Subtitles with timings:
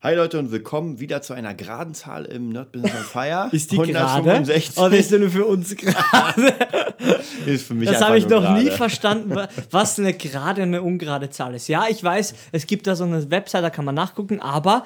[0.00, 3.48] Hi Leute und willkommen wieder zu einer geraden Zahl im Nerd Business on Fire.
[3.52, 3.98] Ist die gerade?
[4.22, 4.78] 165.
[4.78, 6.54] Oder ist die nur für uns gerade?
[7.46, 8.76] Ist für mich Das habe ich noch nie gerade.
[8.76, 11.66] verstanden, wa- was eine gerade und eine ungerade Zahl ist.
[11.66, 14.84] Ja, ich weiß, es gibt da so eine Website, da kann man nachgucken, aber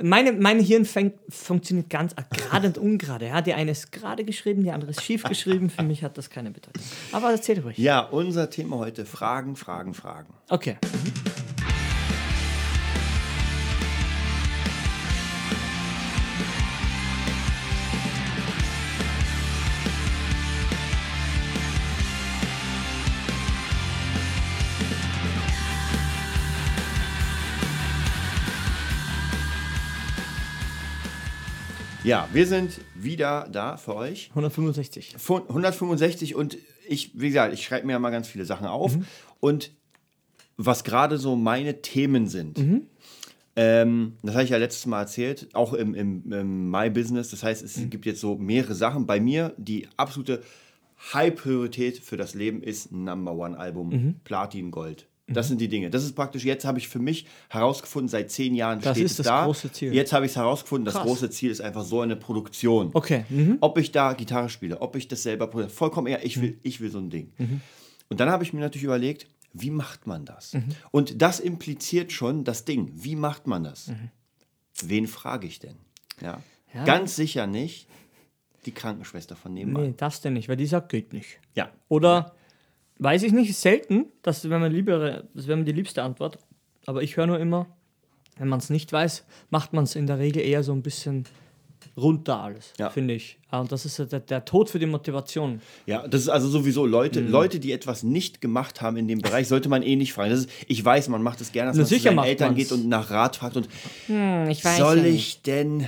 [0.00, 3.26] meine, mein Hirn fängt, funktioniert ganz gerade und ungerade.
[3.26, 5.68] Ja, die eine ist gerade geschrieben, die andere ist schief geschrieben.
[5.68, 6.80] Für mich hat das keine Bedeutung.
[7.10, 7.76] Aber erzähl ruhig.
[7.76, 10.32] Ja, unser Thema heute: Fragen, Fragen, Fragen.
[10.48, 10.76] Okay.
[32.04, 34.28] Ja, wir sind wieder da für euch.
[34.30, 35.14] 165.
[35.18, 38.96] Von 165 und ich, wie gesagt, ich schreibe mir ja mal ganz viele Sachen auf.
[38.96, 39.06] Mhm.
[39.40, 39.70] Und
[40.56, 42.60] was gerade so meine Themen sind,
[43.56, 47.30] ähm, das habe ich ja letztes Mal erzählt, auch im, im, im My Business.
[47.30, 47.66] Das heißt, Mhm.
[47.84, 49.06] es gibt jetzt so mehrere Sachen.
[49.06, 50.42] Bei mir, die absolute
[51.12, 54.14] High-Priorität für das Leben ist Number One-Album, Mhm.
[54.24, 55.06] Platin Gold.
[55.26, 55.88] Das sind die Dinge.
[55.88, 59.10] Das ist praktisch, jetzt habe ich für mich herausgefunden, seit zehn Jahren Das steht ist
[59.12, 59.44] es das da.
[59.46, 59.94] große Ziel.
[59.94, 61.04] Jetzt habe ich es herausgefunden, das Krass.
[61.06, 62.90] große Ziel ist einfach so eine Produktion.
[62.92, 63.24] Okay.
[63.30, 63.56] Mhm.
[63.62, 66.80] Ob ich da Gitarre spiele, ob ich das selber produziere, vollkommen egal, ich will, ich
[66.82, 67.32] will so ein Ding.
[68.10, 70.56] Und dann habe ich mir natürlich überlegt, wie macht man das?
[70.90, 72.90] Und das impliziert schon das Ding.
[72.94, 73.90] Wie macht man das?
[74.82, 75.76] Wen frage ich denn?
[76.20, 76.40] Ja.
[76.74, 76.84] Ja.
[76.84, 77.88] Ganz sicher nicht
[78.66, 79.82] die Krankenschwester von nebenan.
[79.84, 81.38] Nee, das denn nicht, weil die sagt, geht nicht.
[81.54, 81.70] Ja.
[81.88, 82.34] Oder
[83.04, 86.38] weiß ich nicht, selten, das wäre meine liebere, das wäre mir die liebste Antwort.
[86.86, 87.66] Aber ich höre nur immer,
[88.38, 91.24] wenn man es nicht weiß, macht man es in der Regel eher so ein bisschen
[91.96, 92.90] runter alles, Ja.
[92.90, 93.38] finde ich.
[93.50, 95.60] Ah, Und das ist ja der, der Tod für die Motivation.
[95.86, 99.46] Ja, das ist also sowieso Leute, Leute, die etwas nicht gemacht haben in dem Bereich,
[99.46, 100.30] sollte man eh nicht fragen.
[100.30, 102.58] Das ist, ich weiß, man macht es gerne, dass Na, man zu seinen Eltern man's.
[102.58, 103.68] geht und nach Rat fragt und
[104.48, 105.86] ich soll ich denn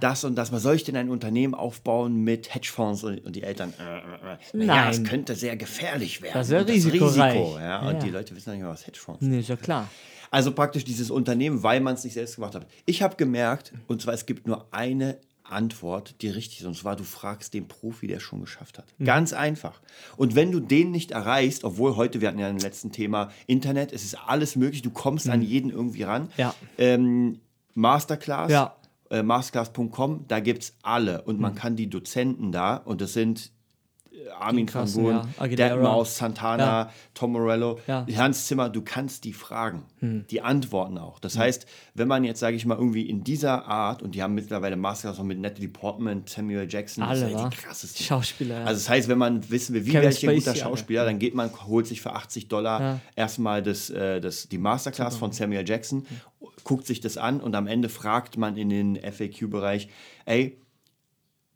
[0.00, 3.72] das und das, mal soll ich denn ein Unternehmen aufbauen mit Hedgefonds und, die Eltern,
[3.78, 4.90] äh, äh, äh, na ja, Nein.
[4.90, 6.34] es könnte sehr gefährlich werden.
[6.34, 7.34] Das ist ja risikoreich.
[7.34, 7.98] Risiko, ja, und Ja.
[8.00, 9.88] die Leute wissen nicht mehr, was Hedgefonds Nee, ist ja klar.
[10.30, 12.66] Also praktisch dieses Unternehmen, weil man es nicht selbst gemacht hat.
[12.86, 16.94] Ich habe gemerkt, und zwar es gibt nur eine Antwort, die richtig ist, und zwar
[16.96, 18.84] du fragst den Profi, der es schon geschafft hat.
[19.02, 19.80] Ganz einfach.
[20.18, 23.92] Und wenn du den nicht erreichst, obwohl heute, wir hatten ja im letzten Thema Internet,
[23.94, 26.28] es ist alles möglich, du kommst an jeden irgendwie ran.
[26.36, 26.54] Ja.
[26.76, 27.40] Ähm,
[27.74, 28.76] Masterclass, Ja.
[29.10, 31.22] Äh, masterclass.com, da gibt es alle.
[31.22, 33.52] Und man kann die Dozenten da, und das sind
[34.26, 35.46] äh, Armin van krassen, Buuren, ja.
[35.46, 36.92] Deadmaus, Santana, Ja.
[37.14, 38.06] Tom Morello, Ja.
[38.16, 39.84] Hans Zimmer, du kannst die fragen.
[40.00, 40.24] Hm.
[40.30, 41.18] Die antworten auch.
[41.18, 44.34] Das heißt, wenn man jetzt, sage ich mal, irgendwie in dieser Art, und die haben
[44.34, 48.04] mittlerweile Masterclass auch mit Natalie Portman, Samuel Jackson, das Alle, ist ja die krassesten.
[48.06, 48.64] Schauspieler, ja.
[48.64, 50.54] Also das heißt, wenn man wissen will, wie Kevin werde ich ein guter.
[50.54, 55.16] Schauspieler, dann geht man, holt sich für 80 Dollar erstmal das, äh, das, die Masterclass
[55.16, 56.06] von Samuel Jackson,
[56.64, 59.88] guckt sich das an und am Ende fragt man in den FAQ-Bereich,
[60.26, 60.58] ey,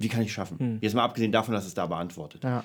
[0.02, 0.78] wie kann ich schaffen?
[0.80, 2.42] Jetzt mal abgesehen davon, dass es da beantwortet.
[2.44, 2.50] Hm.
[2.50, 2.64] Ja.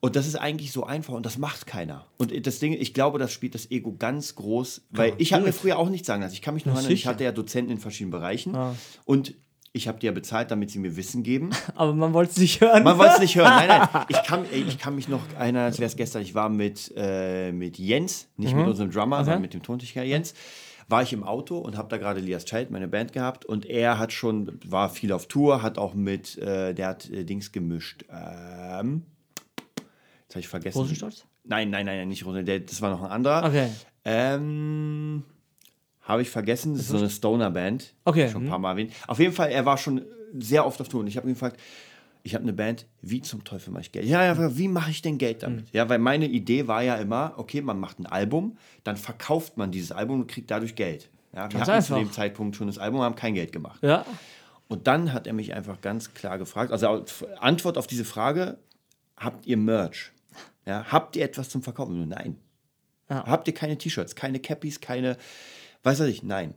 [0.00, 2.06] Und das ist eigentlich so einfach und das macht keiner.
[2.18, 5.52] Und das Ding, ich glaube, das spielt das Ego ganz groß, weil ich habe mir
[5.52, 6.34] früher auch nicht sagen lassen.
[6.34, 8.76] Ich kann mich noch erinnern, ich hatte ja Dozenten in verschiedenen Bereichen Ah.
[9.04, 9.34] und
[9.72, 11.50] ich habe die ja bezahlt, damit sie mir Wissen geben.
[11.74, 12.84] Aber man wollte es nicht hören.
[12.84, 13.48] Man wollte es nicht hören.
[13.50, 14.04] Nein, nein.
[14.08, 16.22] Ich kann, ich kann mich noch erinnern, als wäre es gestern.
[16.22, 20.32] Ich war mit, äh, mit Jens, nicht mit unserem Drummer, sondern mit dem Tontechniker Jens.
[20.88, 23.44] War ich im Auto und habe da gerade Lias Child, meine Band, gehabt.
[23.44, 27.24] Und er hat schon, war viel auf Tour, hat auch mit, äh, der hat äh,
[27.24, 28.06] Dings gemischt.
[28.10, 29.02] Ähm,
[30.22, 30.78] jetzt habe ich vergessen.
[30.78, 31.26] Rosenstolz?
[31.44, 32.70] Nein, nein, nein, nicht Rosenstolz.
[32.70, 33.44] Das war noch ein anderer.
[33.46, 33.68] Okay.
[34.04, 35.24] Ähm,
[36.00, 36.72] habe ich vergessen.
[36.72, 37.94] Das ist so eine Stoner-Band.
[38.06, 38.92] Okay, Schon ein paar Mal erwähnt.
[39.06, 40.06] Auf jeden Fall, er war schon
[40.38, 41.00] sehr oft auf Tour.
[41.00, 41.60] Und ich habe ihn gefragt,
[42.22, 44.06] ich habe eine Band, wie zum Teufel mache ich Geld?
[44.06, 45.60] Ja, ja, wie mache ich denn Geld damit?
[45.60, 45.68] Hm.
[45.72, 49.70] Ja, weil meine Idee war ja immer, okay, man macht ein Album, dann verkauft man
[49.70, 51.10] dieses Album und kriegt dadurch Geld.
[51.32, 52.08] Ja, wir Ganz hatten zu einfach.
[52.08, 53.82] dem Zeitpunkt schon das Album, haben kein Geld gemacht.
[53.82, 54.04] Ja.
[54.68, 57.04] Und dann hat er mich einfach ganz klar gefragt, also
[57.38, 58.58] Antwort auf diese Frage,
[59.16, 60.12] habt ihr Merch?
[60.66, 62.08] Ja, habt ihr etwas zum Verkaufen?
[62.08, 62.36] Nein.
[63.08, 63.24] Ja.
[63.26, 65.16] Habt ihr keine T-Shirts, keine Cappies, keine,
[65.82, 66.54] weiß was ich, nein.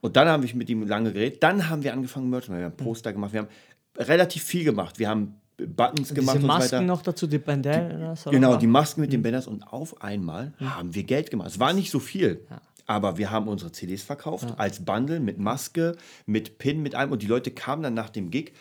[0.00, 1.42] Und dann habe ich mit ihm lange geredet.
[1.42, 2.52] Dann haben wir angefangen, Merch zu.
[2.52, 3.48] Wir haben Poster gemacht, wir haben
[3.96, 4.98] relativ viel gemacht.
[4.98, 6.80] Wir haben Buttons gemacht Diese und so Masken weiter.
[6.82, 8.26] noch dazu, die Bandanas.
[8.26, 11.48] oder Genau, die Masken mit den Banners und auf einmal haben wir Geld gemacht.
[11.50, 12.46] Es war nicht so viel,
[12.86, 15.96] aber wir haben unsere CDs verkauft als Bundle mit Maske,
[16.26, 18.52] mit Pin, mit allem und die Leute kamen dann nach dem Gig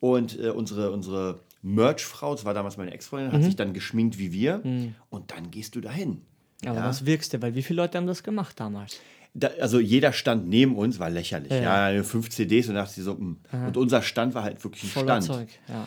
[0.00, 4.32] und äh, unsere, unsere Merch-Frau, das war damals meine Ex-Freundin, hat sich dann geschminkt wie
[4.32, 4.62] wir
[5.10, 6.22] und dann gehst du dahin.
[6.66, 6.84] Aber Ja.
[6.86, 7.40] was wirkst du?
[7.42, 8.98] Weil wie viele Leute haben das gemacht damals?
[9.32, 11.52] Da, also jeder stand neben uns, war lächerlich.
[11.52, 11.90] Ja.
[11.90, 13.66] Ja, fünf CDs und dachte ich so, mh.
[13.68, 15.24] und unser Stand war halt wirklich ein Voller Stand.
[15.24, 15.48] Zeug.
[15.68, 15.86] Ja.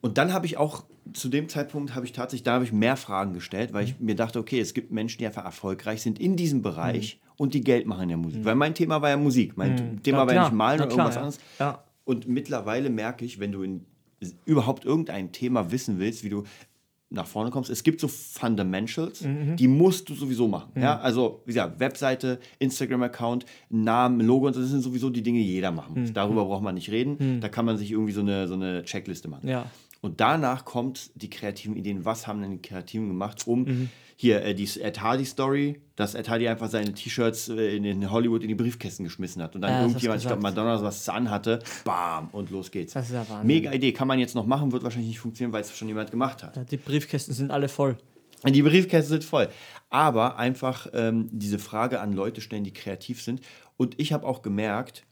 [0.00, 2.96] und dann habe ich auch zu dem Zeitpunkt habe ich tatsächlich, da habe ich mehr
[2.96, 6.36] Fragen gestellt, weil ich mir dachte, okay, es gibt Menschen, die einfach erfolgreich sind in
[6.36, 7.30] diesem Bereich mhm.
[7.36, 8.40] und die Geld machen in der Musik.
[8.40, 8.44] Mhm.
[8.44, 9.56] Weil mein Thema war ja Musik.
[9.56, 10.02] Mein mhm.
[10.02, 11.20] Thema ja, war ja nicht Malen oder irgendwas ja.
[11.20, 11.78] anderes.
[12.04, 13.86] Und mittlerweile merke ich, wenn du in
[14.46, 16.44] überhaupt irgendein Thema wissen willst, wie du
[17.14, 17.70] nach vorne kommst.
[17.70, 19.56] Es gibt so Fundamentals, mhm.
[19.56, 20.72] die musst du sowieso machen.
[20.74, 20.82] Mhm.
[20.82, 25.52] Ja, also wie gesagt, Webseite, Instagram-Account, Namen, Logo und das sind sowieso die Dinge, die
[25.52, 26.10] jeder machen muss.
[26.10, 26.14] Mhm.
[26.14, 27.16] Darüber braucht man nicht reden.
[27.18, 27.40] Mhm.
[27.40, 29.48] Da kann man sich irgendwie so eine, so eine Checkliste machen.
[29.48, 29.66] Ja.
[30.04, 32.04] Und danach kommt die kreativen Ideen.
[32.04, 33.88] Was haben denn die Kreativen gemacht, um mhm.
[34.16, 38.10] hier äh, die Ed Hardy Story, dass Ed Hardy einfach seine T-Shirts äh, in, in,
[38.10, 41.60] Hollywood in die Briefkästen geschmissen hat und dann ja, irgendjemand, ich glaube Madonna, was anhatte,
[41.86, 42.92] bam und los geht's.
[42.92, 43.46] Das ist ja Wahnsinn.
[43.46, 46.10] Mega Idee, kann man jetzt noch machen, wird wahrscheinlich nicht funktionieren, weil es schon jemand
[46.10, 46.54] gemacht hat.
[46.54, 47.96] Ja, die Briefkästen sind alle voll.
[48.46, 49.48] Die Briefkästen sind voll.
[49.88, 53.40] Aber einfach ähm, diese Frage an Leute stellen, die kreativ sind.
[53.78, 55.06] Und ich habe auch gemerkt,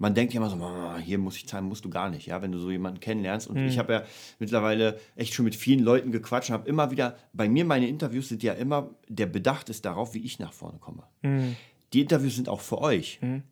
[0.00, 0.58] man denkt ja immer so,
[0.98, 3.46] hier muss ich zahlen, musst du gar nicht, ja, wenn du so jemanden kennenlernst.
[3.46, 3.68] Und mhm.
[3.68, 4.02] ich habe ja
[4.38, 8.30] mittlerweile echt schon mit vielen Leuten gequatscht und habe immer wieder, bei mir meine Interviews
[8.30, 11.04] sind ja immer, der Bedacht ist darauf, wie ich nach vorne komme.
[11.20, 11.54] Mhm.
[11.92, 13.18] Die Interviews sind auch für euch.
[13.20, 13.42] Mhm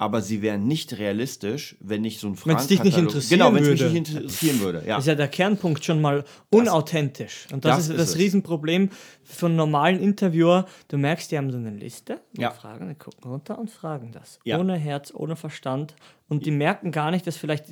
[0.00, 3.52] aber sie wären nicht realistisch, wenn ich so ein Wenn es dich nicht interessieren genau,
[3.52, 4.78] wenn es mich nicht interessieren würde.
[4.86, 4.94] Ja.
[4.94, 7.48] Das ist ja der Kernpunkt schon mal unauthentisch.
[7.52, 8.90] Und das, das ist das ist Riesenproblem
[9.24, 10.66] von normalen Interviewer.
[10.86, 12.52] Du merkst, die haben so eine Liste ja.
[12.52, 14.38] fragen, die gucken runter und fragen das.
[14.44, 14.60] Ja.
[14.60, 15.96] Ohne Herz, ohne Verstand.
[16.28, 17.64] Und die merken gar nicht, dass vielleicht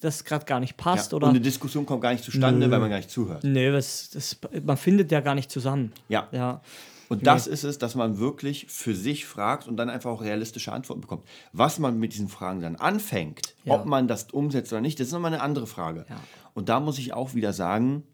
[0.00, 1.10] das gerade gar nicht passt.
[1.10, 1.16] Ja.
[1.16, 2.72] Oder und eine Diskussion kommt gar nicht zustande, Nö.
[2.72, 3.42] weil man gar nicht zuhört.
[3.42, 5.92] Nee, das, das, man findet ja gar nicht zusammen.
[6.08, 6.28] Ja.
[6.30, 6.60] ja.
[7.08, 10.72] Und das ist es, dass man wirklich für sich fragt und dann einfach auch realistische
[10.72, 11.24] Antworten bekommt.
[11.52, 13.74] Was man mit diesen Fragen dann anfängt, ja.
[13.74, 16.06] ob man das umsetzt oder nicht, das ist nochmal eine andere Frage.
[16.08, 16.16] Ja.
[16.54, 18.04] Und da muss ich auch wieder sagen,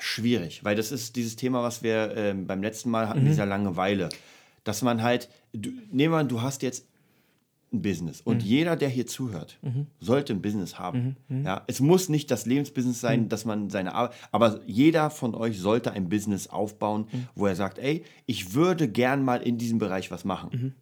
[0.00, 3.28] schwierig, weil das ist dieses Thema, was wir äh, beim letzten Mal hatten, mhm.
[3.28, 4.08] dieser Langeweile.
[4.64, 6.86] Dass man halt, du, nehmen wir an, du hast jetzt
[7.72, 8.20] ein Business.
[8.20, 8.48] Und mhm.
[8.48, 9.86] jeder, der hier zuhört, mhm.
[10.00, 11.16] sollte ein Business haben.
[11.28, 11.38] Mhm.
[11.38, 11.44] mhm.
[11.44, 13.28] Ja, es muss nicht das Lebensbusiness sein, mhm.
[13.28, 17.28] dass man seine Arbeit, aber jeder von euch sollte ein Business aufbauen, mhm.
[17.34, 20.74] wo er sagt, ey, ich würde gern mal in diesem Bereich was machen.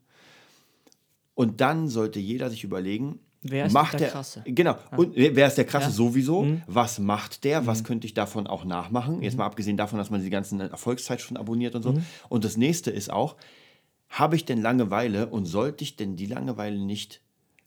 [1.34, 4.42] Und dann sollte jeder sich überlegen, Wer ist macht der, der Krasse?
[4.44, 4.72] Genau.
[4.72, 4.98] Ja.
[4.98, 5.92] Und wer ist der Krasse ja.
[5.92, 6.42] sowieso?
[6.42, 6.62] Mhm.
[6.66, 7.66] Was macht der?
[7.66, 7.86] Was mhm.
[7.86, 9.16] könnte ich davon auch nachmachen?
[9.16, 9.22] Mhm.
[9.22, 11.94] Jetzt mal abgesehen davon, dass man die ganzen Erfolgszeit schon abonniert und so.
[12.28, 13.36] Und das nächste ist auch,
[14.10, 17.20] habe ich denn Langeweile und sollte ich denn die Langeweile nicht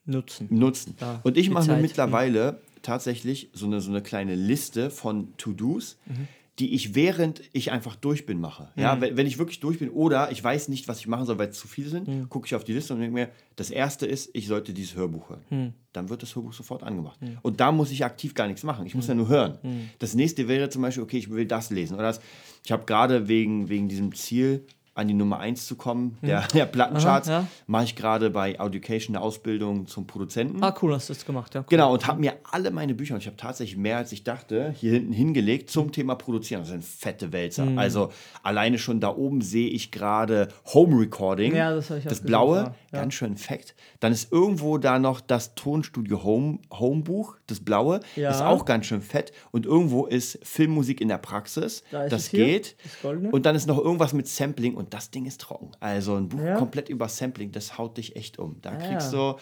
[0.05, 0.47] nutzen?
[0.51, 0.95] nutzen?
[0.99, 5.97] Ja, und ich mache mir mittlerweile tatsächlich so eine, so eine kleine Liste von To-Dos,
[6.05, 6.27] mhm.
[6.59, 8.69] die ich während ich einfach durch bin mache.
[8.75, 8.81] Mhm.
[8.81, 11.39] Ja, wenn, wenn, ich wirklich durch bin oder ich weiß nicht, was ich machen soll,
[11.39, 12.27] weil es zu viel sind, mhm.
[12.27, 15.29] gucke ich auf die Liste und denke mir, das erste ist, ich sollte dieses Hörbuch
[15.29, 15.41] hören.
[15.49, 15.73] Mhm.
[15.93, 17.21] Dann wird das Hörbuch sofort angemacht.
[17.21, 17.37] Mhm.
[17.41, 18.85] Und da muss ich aktiv gar nichts machen.
[18.85, 19.11] Ich muss mhm.
[19.11, 19.59] ja nur hören.
[19.99, 21.93] Das nächste wäre zum Beispiel, okay, ich will das lesen.
[21.93, 22.19] Oder das,
[22.65, 26.29] ich habe gerade wegen, wegen diesem Ziel, an die Nummer 1 zu kommen, hm.
[26.29, 27.47] der, der Plattencharts, ja.
[27.65, 30.63] mache ich gerade bei Education eine Ausbildung zum Produzenten.
[30.63, 31.61] Ah, cool, hast du das gemacht, ja.
[31.61, 31.67] Cool.
[31.69, 34.73] Genau, und habe mir alle meine Bücher, und ich habe tatsächlich mehr als ich dachte,
[34.77, 36.61] hier hinten hingelegt zum Thema Produzieren.
[36.61, 37.65] Das sind fette Wälzer.
[37.65, 37.79] Mhm.
[37.79, 38.11] Also
[38.43, 41.55] alleine schon da oben sehe ich gerade Home Recording.
[41.55, 42.99] Ja, das habe ich Das Blaue, ja.
[42.99, 43.75] ganz schön fett.
[43.99, 48.29] Dann ist irgendwo da noch das Tonstudio Home, Home Buch, das Blaue, ja.
[48.29, 49.31] ist auch ganz schön fett.
[49.51, 51.83] Und irgendwo ist Filmmusik in der Praxis.
[51.91, 52.75] Da das geht.
[52.83, 55.71] Das und dann ist noch irgendwas mit Sampling und das Ding ist trocken.
[55.79, 56.55] Also ein Buch ja.
[56.55, 58.57] komplett über Sampling, das haut dich echt um.
[58.61, 59.35] Da ah, kriegst du.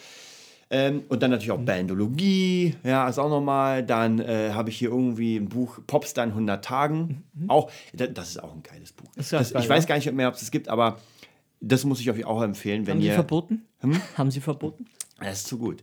[0.70, 1.66] Ähm, und dann natürlich auch mhm.
[1.66, 3.84] Bandologie, ja, ist auch nochmal.
[3.84, 7.24] Dann äh, habe ich hier irgendwie ein Buch Popstar in 100 Tagen.
[7.34, 7.50] Mhm.
[7.50, 9.08] Auch, das ist auch ein geiles Buch.
[9.14, 10.98] Das, ich weiß gar nicht mehr, ob es das gibt, aber
[11.60, 12.86] das muss ich euch auch empfehlen.
[12.86, 13.66] Wenn Haben ihr, Sie verboten?
[13.80, 14.00] Hm?
[14.16, 14.86] Haben Sie verboten?
[15.20, 15.82] Das ist zu gut.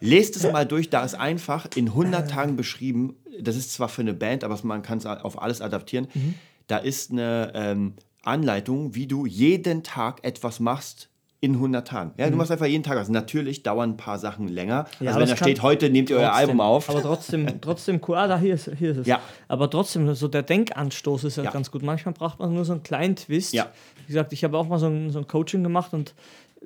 [0.00, 4.02] Lest es mal durch, da ist einfach in 100 Tagen beschrieben, das ist zwar für
[4.02, 6.08] eine Band, aber man kann es auf alles adaptieren.
[6.14, 6.34] Mhm.
[6.68, 7.94] Da ist eine ähm,
[8.28, 11.08] Anleitung, wie du jeden Tag etwas machst
[11.40, 12.12] in 100 Tagen.
[12.16, 12.32] Ja, mhm.
[12.32, 13.08] du machst einfach jeden Tag was.
[13.08, 14.86] Natürlich dauern ein paar Sachen länger.
[14.98, 16.90] Ja, also wenn da steht, heute nehmt ihr trotzdem, euer Album auf.
[16.90, 18.16] Aber trotzdem, trotzdem cool.
[18.16, 19.06] Ah, da hier ist, hier ist es.
[19.06, 19.20] Ja.
[19.46, 21.82] Aber trotzdem, so der Denkanstoß ist ja, ja, ganz gut.
[21.82, 23.52] Manchmal braucht man nur so einen kleinen Twist.
[23.52, 23.68] Ja.
[24.06, 26.14] Wie gesagt, ich habe auch mal so ein, so ein Coaching gemacht und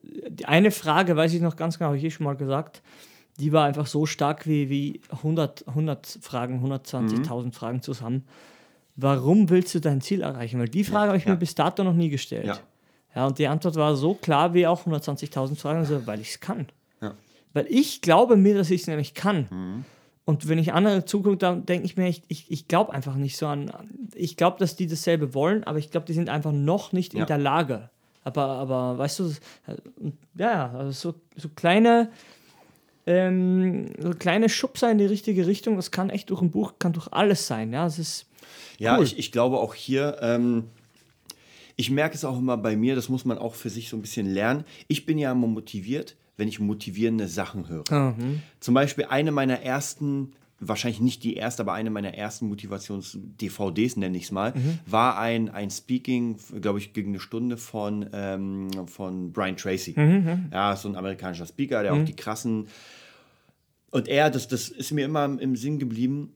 [0.03, 2.81] die eine Frage, weiß ich noch ganz genau, habe ich eh schon mal gesagt,
[3.39, 7.53] die war einfach so stark wie, wie 100, 100 Fragen, 120.000 mhm.
[7.53, 8.25] Fragen zusammen
[8.97, 10.59] warum willst du dein Ziel erreichen?
[10.59, 11.33] Weil die Frage ja, habe ich ja.
[11.33, 12.47] mir bis dato noch nie gestellt.
[12.47, 12.59] Ja.
[13.15, 13.27] ja.
[13.27, 16.67] und die Antwort war so klar wie auch 120.000 Fragen, also, weil ich es kann.
[17.01, 17.15] Ja.
[17.53, 19.47] Weil ich glaube mir, dass ich es nämlich kann.
[19.51, 19.85] Mhm.
[20.25, 23.37] Und wenn ich andere zugucke, dann denke ich mir, ich, ich, ich glaube einfach nicht
[23.37, 23.73] so an.
[24.15, 27.27] Ich glaube, dass die dasselbe wollen, aber ich glaube, die sind einfach noch nicht in
[27.27, 27.91] der Lage.
[28.25, 29.33] Aber, aber weißt du,
[30.37, 32.11] ja, also so, so kleine,
[33.05, 36.93] ähm, so kleine Schubser in die richtige Richtung, das kann echt durch ein Buch, kann
[36.93, 37.73] durch alles sein.
[37.73, 38.27] Ja, es ist
[38.79, 39.05] ja, cool.
[39.05, 40.65] ich, ich glaube auch hier, ähm,
[41.77, 44.03] ich merke es auch immer bei mir, das muss man auch für sich so ein
[44.03, 44.65] bisschen lernen.
[44.89, 47.85] Ich bin ja immer motiviert, wenn ich motivierende Sachen höre.
[47.91, 48.43] Mhm.
[48.61, 50.33] Zum Beispiel eine meiner ersten
[50.63, 54.55] wahrscheinlich nicht die erste, aber eine meiner ersten Motivations-DVDs, nenne ich es mal,
[54.87, 59.93] war ein, ein Speaking, glaube ich, gegen eine Stunde von, ähm, von Brian Tracy.
[60.53, 62.69] Ja, so ein amerikanischer Speaker, der auch die krassen.
[63.91, 66.33] Und er, das, das ist mir immer im, im Sinn geblieben,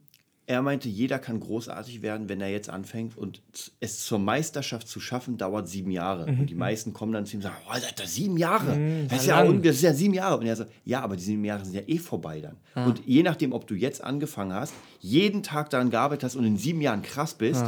[0.49, 3.19] er meinte, jeder kann großartig werden, wenn er jetzt anfängt.
[3.19, 3.43] Und
[3.81, 6.27] es zur Meisterschaft zu schaffen, dauert sieben Jahre.
[6.27, 8.77] Und die meisten kommen dann zu ihm und sagen, oh, Alter, sieben Jahre.
[9.09, 10.39] das, ist ja, das ist ja sieben Jahre.
[10.39, 12.57] Und er sagt, ja, aber die sieben Jahre sind ja eh vorbei dann.
[12.87, 16.57] Und je nachdem, ob du jetzt angefangen hast, jeden Tag daran gearbeitet hast und in
[16.57, 17.65] sieben Jahren krass bist,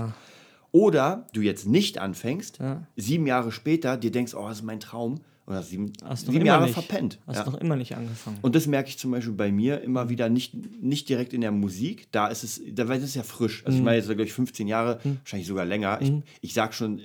[0.70, 2.58] oder du jetzt nicht anfängst,
[2.94, 6.74] sieben Jahre später dir denkst, oh, das ist mein Traum, oder sieben, sieben Jahre nicht,
[6.74, 7.18] verpennt.
[7.26, 7.46] Hast Ja.
[7.46, 8.36] noch immer nicht angefangen.
[8.42, 11.52] Und das merke ich zum Beispiel bei mir immer wieder nicht, nicht direkt in der
[11.52, 12.08] Musik.
[12.12, 13.64] Da ist es, da ist ja frisch.
[13.64, 16.00] Also ich meine jetzt, glaube ich, 15 Jahre, wahrscheinlich sogar länger.
[16.02, 16.12] Ich,
[16.42, 17.00] ich sage schon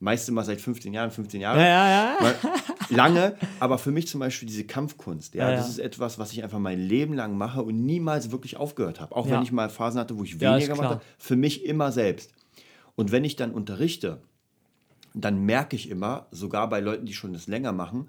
[0.00, 1.60] meist immer seit 15 Jahren, 15 Jahre.
[1.60, 2.34] ja, ja, ja.
[2.90, 6.58] Lange, aber für mich zum Beispiel diese Kampfkunst, ja, das ist etwas, was ich einfach
[6.58, 9.14] mein Leben lang mache und niemals wirklich aufgehört habe.
[9.14, 12.32] Auch wenn ich mal Phasen hatte, wo ich weniger gemacht habe, für mich immer selbst.
[12.96, 14.20] Und wenn ich dann unterrichte,
[15.14, 18.08] dann merke ich immer, sogar bei Leuten, die schon das länger machen,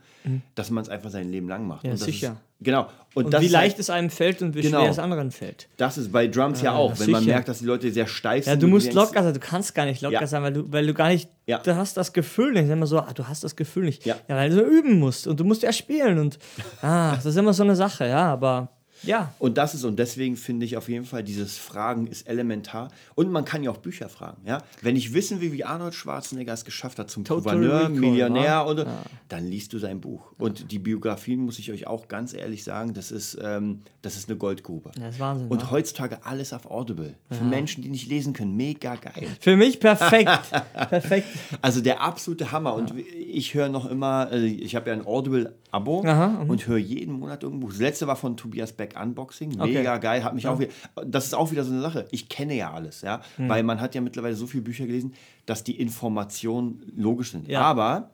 [0.55, 1.83] dass man es einfach sein Leben lang macht.
[1.83, 1.89] Mhm.
[1.91, 2.27] Ja, sicher.
[2.31, 2.87] Ist, genau.
[3.13, 4.79] Und, Und wie ist halt- leicht es einem fällt und wie Genau.
[4.81, 5.67] schwer es anderen fällt.
[5.77, 7.33] das ist bei Drums ja, Ja, auch, wenn man sicher.
[7.33, 8.61] merkt, dass die Leute sehr steif Ja, sind.
[8.63, 10.27] du und musst locker sein, du kannst gar nicht locker Ja.
[10.27, 11.59] sein, weil du, weil du gar nicht, Ja.
[11.59, 12.63] du hast das Gefühl nicht.
[12.63, 14.05] Ist immer so, ah, du hast das Gefühl nicht.
[14.05, 14.15] Ja.
[14.27, 16.39] weil du üben musst und du musst ja spielen und
[16.81, 18.69] ah, das ist immer so eine Sache, ja, aber
[19.03, 19.33] ja.
[19.39, 22.89] Und das ist, und deswegen finde ich auf jeden Fall, dieses Fragen ist elementar.
[23.15, 24.41] Und man kann ja auch Bücher fragen.
[24.45, 24.59] Ja?
[24.81, 28.51] Wenn ich wissen will, wie Arnold Schwarzenegger es geschafft hat zum Total Gouverneur, Recall, Millionär,
[28.51, 28.61] wa?
[28.61, 28.85] und,
[29.29, 30.31] dann liest du sein Buch.
[30.37, 34.29] Und die Biografien, muss ich euch auch ganz ehrlich sagen, das ist, ähm, das ist
[34.29, 34.91] eine Goldgrube.
[34.95, 35.47] Das ist Wahnsinn.
[35.47, 35.71] Und wa?
[35.71, 37.15] heutzutage alles auf Audible.
[37.29, 39.27] Für Menschen, die nicht lesen können, mega geil.
[39.39, 40.29] Für mich perfekt.
[40.89, 41.27] perfekt.
[41.61, 42.73] Also der absolute Hammer.
[42.75, 46.49] Und ich höre noch immer, äh, ich habe ja ein Audible-Abo mhm.
[46.49, 47.71] und höre jeden Monat irgendein Buch.
[47.71, 49.59] Das letzte war von Tobias Beck Unboxing.
[49.59, 49.73] Okay.
[49.73, 50.23] Mega geil.
[50.23, 50.71] Hat mich auch wieder,
[51.05, 52.07] das ist auch wieder so eine Sache.
[52.11, 53.21] Ich kenne ja alles, ja.
[53.37, 53.49] Mhm.
[53.49, 55.13] Weil man hat ja mittlerweile so viele Bücher gelesen,
[55.45, 57.47] dass die Informationen logisch sind.
[57.47, 57.61] Ja.
[57.61, 58.11] Aber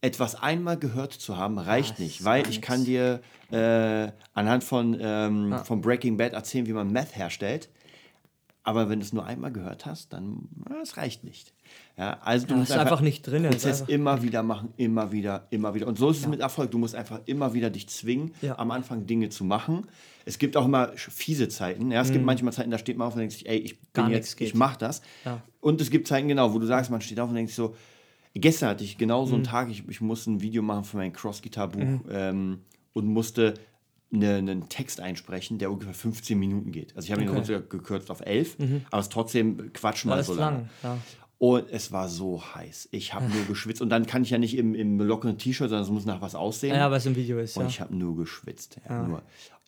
[0.00, 4.96] etwas einmal gehört zu haben, reicht Das nicht, weil ich kann dir äh, anhand von,
[5.00, 7.70] ähm, von Breaking Bad erzählen, wie man Meth herstellt.
[8.66, 10.48] Aber wenn du es nur einmal gehört hast, dann
[10.80, 11.52] das reicht nicht.
[11.98, 15.12] Ja, also du Ja, musst ist einfach nicht drin, Prozess einfach- immer wieder machen, immer
[15.12, 15.86] wieder, immer wieder.
[15.86, 16.70] Und so ist es mit Erfolg.
[16.70, 18.58] Du musst einfach immer wieder dich zwingen, Ja.
[18.58, 19.86] am Anfang Dinge zu machen.
[20.24, 21.90] Es gibt auch immer fiese Zeiten.
[21.90, 24.04] Ja, es gibt manchmal Zeiten, da steht man auf und denkt sich, ey, ich bin
[24.04, 24.08] Mhm.
[24.08, 24.48] Gar jetzt, geht.
[24.48, 25.02] ich mach das.
[25.26, 25.42] Ja.
[25.60, 27.76] Und es gibt Zeiten, genau, wo du sagst, man steht auf und denkt sich so,
[28.32, 29.28] gestern hatte ich genau Mhm.
[29.28, 32.60] so einen Tag, ich, ich musste ein Video machen für mein Cross-Gitar-Buch ähm,
[32.94, 33.52] und musste
[34.14, 36.94] eine, einen Text einsprechen, der ungefähr 15 Minuten geht.
[36.96, 37.38] Also ich habe ihn Okay.
[37.38, 38.56] runtergekürzt auf 11,
[38.90, 40.56] aber es ist trotzdem quatschen mal so ist lange.
[40.58, 40.68] lang.
[40.82, 40.98] Ja.
[41.38, 42.88] Und es war so heiß.
[42.92, 43.82] Ich habe nur geschwitzt.
[43.82, 46.34] Und dann kann ich ja nicht im, im lockeren T-Shirt, sondern es muss nach was
[46.34, 46.74] aussehen.
[46.74, 47.56] ja, es ein Video ist.
[47.56, 47.68] Und Ja.
[47.68, 48.80] ich habe nur geschwitzt.
[48.88, 49.22] Ja, nur.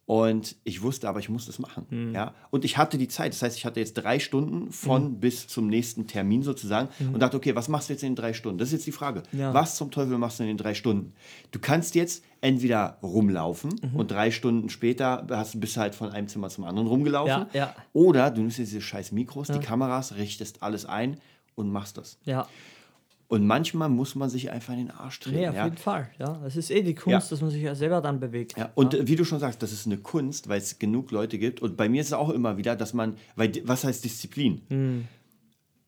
[0.07, 1.85] Und ich wusste aber, ich muss das machen.
[1.91, 2.15] Mhm.
[2.15, 2.33] Ja?
[2.51, 3.33] Und ich hatte die Zeit.
[3.33, 5.21] Das heißt, ich hatte jetzt drei Stunden von Mhm.
[5.21, 8.33] bis zum nächsten Termin sozusagen und dachte, okay, was machst du jetzt in den drei
[8.33, 8.59] Stunden?
[8.59, 9.25] Das ist jetzt die Frage.
[9.33, 9.53] Ja.
[9.53, 11.13] Was zum Teufel machst du in den drei Stunden?
[11.51, 13.97] Du kannst jetzt entweder rumlaufen Mhm.
[13.97, 17.29] und drei Stunden später hast, bist du halt von einem Zimmer zum anderen rumgelaufen.
[17.29, 17.75] Ja, ja.
[17.93, 21.19] Oder du nimmst jetzt diese scheiß Mikros, die Kameras, richtest alles ein
[21.57, 22.19] und machst das.
[22.25, 22.47] ja.
[23.29, 25.37] Und manchmal muss man sich einfach in den Arsch treten.
[25.37, 25.65] Nee, auf ja?
[25.65, 26.11] jeden Fall.
[26.19, 26.41] Ja.
[26.47, 27.31] Es ist eh die Kunst, Ja.
[27.31, 28.57] dass man sich ja selber dann bewegt.
[28.57, 31.37] Ja, und äh, wie du schon sagst, das ist eine Kunst, weil es genug Leute
[31.39, 31.61] gibt.
[31.61, 34.63] Und bei mir ist es auch immer wieder, dass man, weil was heißt Disziplin?
[34.69, 35.09] Hm.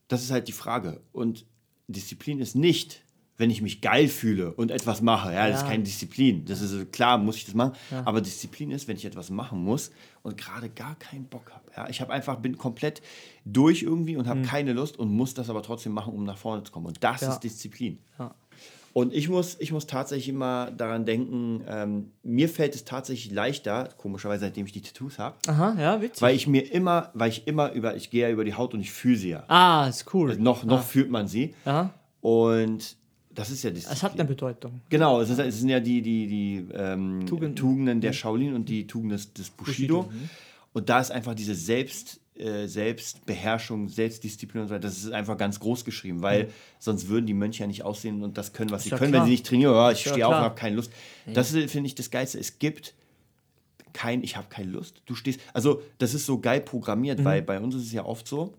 [0.09, 0.99] Das ist halt die Frage.
[1.13, 1.45] Und
[1.87, 3.03] Disziplin ist nicht,
[3.39, 5.33] wenn ich mich geil fühle und etwas mache.
[5.33, 5.69] Ja, das ist Ja.
[5.69, 6.45] keine Disziplin.
[6.45, 7.73] Das ist klar, muss ich das machen.
[8.05, 9.91] Aber Disziplin ist, wenn ich etwas machen muss
[10.21, 11.63] und gerade gar keinen Bock habe.
[11.75, 13.01] Ja, ich habe einfach bin komplett
[13.45, 16.63] durch irgendwie und habe keine Lust und muss das aber trotzdem machen, um nach vorne
[16.63, 16.85] zu kommen.
[16.87, 17.31] Und das Ja.
[17.33, 17.97] ist Disziplin.
[18.19, 18.35] Ja.
[18.91, 23.87] Und ich muss, ich muss tatsächlich immer daran denken, ähm, mir fällt es tatsächlich leichter,
[23.97, 26.21] komischerweise seitdem ich die Tattoos habe, Aha, ja, witzig.
[26.23, 28.81] weil ich mir immer, weil ich immer über, ich gehe ja über die Haut und
[28.81, 29.43] ich fühle sie ja.
[29.47, 30.35] ah, ist cool.
[30.37, 31.53] Noch, noch fühlt man sie.
[31.65, 31.93] Ja.
[32.21, 32.97] Und
[33.39, 33.95] das ist ja Disziplin.
[33.95, 34.81] Es hat eine Bedeutung.
[34.89, 37.55] Genau, es, ist, es sind ja die, die, die ähm, Tugenden.
[37.55, 38.01] Tugenden.
[38.01, 40.03] der Shaolin und die Tugenden des, des Bushido.
[40.03, 40.29] Bushido, mhm.
[40.73, 45.37] Und da ist einfach diese Selbst, äh, Selbstbeherrschung, Selbstdisziplin und so weiter, das ist einfach
[45.37, 48.83] ganz groß geschrieben, weil sonst würden die Mönche ja nicht aussehen und das können, was
[48.83, 49.23] sie ja können, klar.
[49.23, 49.73] wenn sie nicht trainieren.
[49.73, 50.91] Ja, ich ja stehe auf und habe keine Lust.
[51.33, 52.39] Das ist, finde ich, das Geilste.
[52.39, 52.93] Es gibt
[53.93, 55.01] kein, ich habe keine Lust.
[55.05, 56.65] Du stehst, also das ist so geil Mhm.
[56.65, 58.53] programmiert, weil bei uns ist es ja oft so,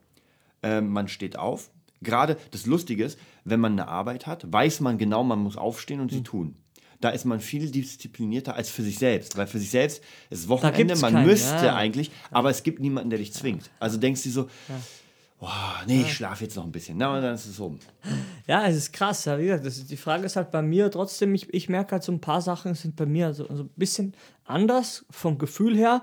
[0.62, 1.70] ähm, man steht auf.
[2.02, 6.00] Gerade das Lustige ist, wenn man eine Arbeit hat, weiß man genau, man muss aufstehen
[6.00, 6.56] und sie tun.
[7.00, 10.96] Da ist man viel disziplinierter als für sich selbst, weil für sich selbst ist Wochenende,
[10.96, 11.76] man keinen, müsste ja.
[11.76, 13.70] eigentlich, aber es gibt niemanden, der dich zwingt.
[13.78, 14.48] Also denkst du so,
[15.40, 15.48] oh,
[15.86, 16.98] nee, ich schlafe jetzt noch ein bisschen.
[16.98, 17.78] Na, und dann ist es um.
[18.46, 19.24] Ja, es ist krass.
[19.24, 21.92] Ja, wie gesagt, das ist, die Frage ist halt bei mir trotzdem, ich, ich merke
[21.92, 24.14] halt so ein paar Sachen sind bei mir so, so ein bisschen
[24.44, 26.02] anders vom Gefühl her,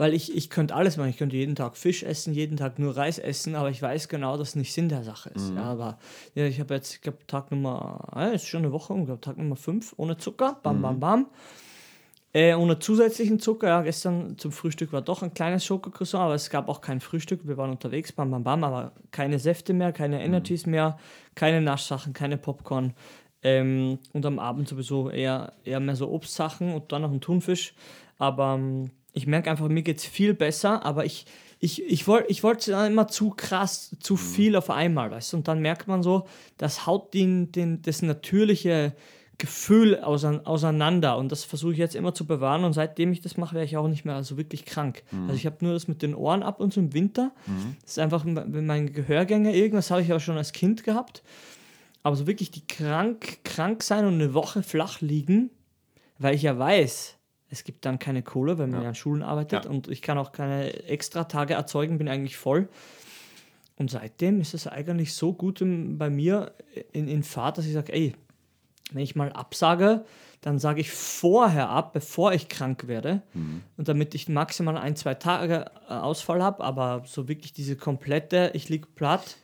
[0.00, 1.10] weil ich, ich könnte alles machen.
[1.10, 4.38] Ich könnte jeden Tag Fisch essen, jeden Tag nur Reis essen, aber ich weiß genau,
[4.38, 5.50] dass nicht Sinn der Sache ist.
[5.50, 5.58] Mhm.
[5.58, 5.98] Ja, aber
[6.34, 9.20] ja, ich habe jetzt, ich glaube, Tag Nummer, ja, ist schon eine Woche, ich glaube,
[9.20, 10.82] Tag Nummer 5 ohne Zucker, bam, mhm.
[10.82, 11.26] bam, bam.
[12.32, 13.68] Äh, ohne zusätzlichen Zucker.
[13.68, 17.46] Ja, gestern zum Frühstück war doch ein kleines Schokocroissant, aber es gab auch kein Frühstück.
[17.46, 20.24] Wir waren unterwegs, bam, bam, bam, aber keine Säfte mehr, keine mhm.
[20.24, 20.96] Energies mehr,
[21.34, 22.94] keine Naschsachen, keine Popcorn.
[23.42, 27.74] Ähm, und am Abend sowieso eher, eher mehr so Obstsachen und dann noch ein Thunfisch.
[28.16, 31.26] Aber ähm, ich merke einfach, mir geht es viel besser, aber ich,
[31.58, 34.18] ich, ich wollte ich wollt immer zu krass, zu mhm.
[34.18, 35.38] viel auf einmal, weißt du?
[35.38, 36.26] Und dann merkt man so,
[36.58, 38.94] das haut den, den, das natürliche
[39.40, 43.54] Gefühl auseinander und das versuche ich jetzt immer zu bewahren und seitdem ich das mache,
[43.54, 45.02] wäre ich auch nicht mehr so wirklich krank.
[45.10, 45.22] Mhm.
[45.24, 47.32] Also ich habe nur das mit den Ohren ab und zu im Winter.
[47.46, 47.76] Mhm.
[47.80, 51.22] Das ist einfach mein Gehörgänge, irgendwas habe ich auch schon als Kind gehabt.
[52.02, 55.50] Aber so wirklich die krank, krank sein und eine Woche flach liegen,
[56.18, 57.16] weil ich ja weiß,
[57.50, 59.70] es gibt dann keine Kohle, weil man ja, an Schulen arbeitet ja.
[59.70, 62.68] und ich kann auch keine extra Tage erzeugen, bin eigentlich voll.
[63.76, 66.52] Und seitdem ist es eigentlich so gut im, bei mir
[66.92, 68.14] in, in Fahrt, dass ich sage, ey,
[68.92, 70.04] wenn ich mal absage,
[70.42, 73.22] dann sage ich vorher ab, bevor ich krank werde.
[73.34, 73.62] Mhm.
[73.76, 78.50] Und damit ich maximal ein, zwei Tage äh, Ausfall habe, aber so wirklich diese komplette,
[78.54, 79.36] ich liege platt,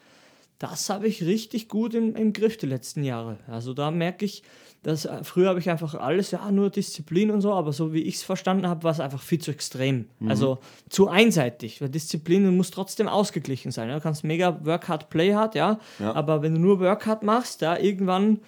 [0.58, 3.38] das habe ich richtig gut im, im Griff die letzten Jahre.
[3.46, 4.42] Also da merke ich,
[4.86, 8.02] dass äh, früher habe ich einfach alles, ja, nur Disziplin und so, aber so wie
[8.02, 10.06] ich es verstanden habe, war es einfach viel zu extrem.
[10.20, 10.30] Mhm.
[10.30, 13.88] Also zu einseitig, weil Disziplin muss trotzdem ausgeglichen sein.
[13.88, 13.96] Ja?
[13.96, 15.80] Du kannst mega Work hard, play hard, ja?
[15.98, 16.14] ja.
[16.14, 18.38] Aber wenn du nur Work hard machst, ja, irgendwann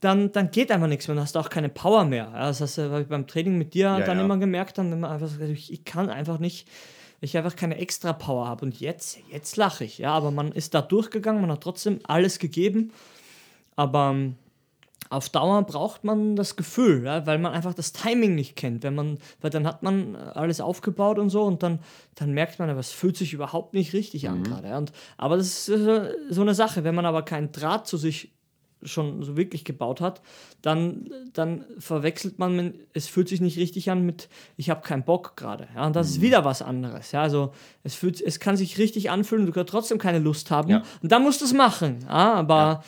[0.00, 2.30] dann, dann geht einfach nichts mehr, dann hast du auch keine Power mehr.
[2.30, 4.24] Das heißt, habe ich beim Training mit dir ja, dann ja.
[4.24, 6.68] immer gemerkt, dann, wenn man einfach sagt, ich, ich kann einfach nicht,
[7.22, 8.66] ich einfach keine extra Power habe.
[8.66, 12.38] Und jetzt, jetzt lache ich, ja, aber man ist da durchgegangen, man hat trotzdem alles
[12.38, 12.92] gegeben.
[13.76, 14.36] Aber ähm,
[15.10, 18.82] auf Dauer braucht man das Gefühl, ja, weil man einfach das Timing nicht kennt.
[18.82, 21.80] Wenn man, weil dann hat man alles aufgebaut und so und dann,
[22.14, 24.44] dann merkt man, aber es fühlt sich überhaupt nicht richtig an mhm.
[24.44, 24.68] gerade.
[24.68, 24.78] Ja.
[24.78, 28.32] Und, aber das ist so eine Sache, wenn man aber keinen Draht zu sich
[28.82, 30.20] schon so wirklich gebaut hat,
[30.62, 35.36] dann, dann verwechselt man, es fühlt sich nicht richtig an mit, ich habe keinen Bock
[35.36, 35.68] gerade.
[35.74, 36.22] Ja, und das ist mhm.
[36.22, 37.12] wieder was anderes.
[37.12, 37.52] Ja, also
[37.82, 40.70] es, fühlt, es kann sich richtig anfühlen, du kannst trotzdem keine Lust haben.
[40.70, 40.82] Ja.
[41.02, 42.00] Und dann musst du es machen.
[42.06, 42.82] Ja, aber ja.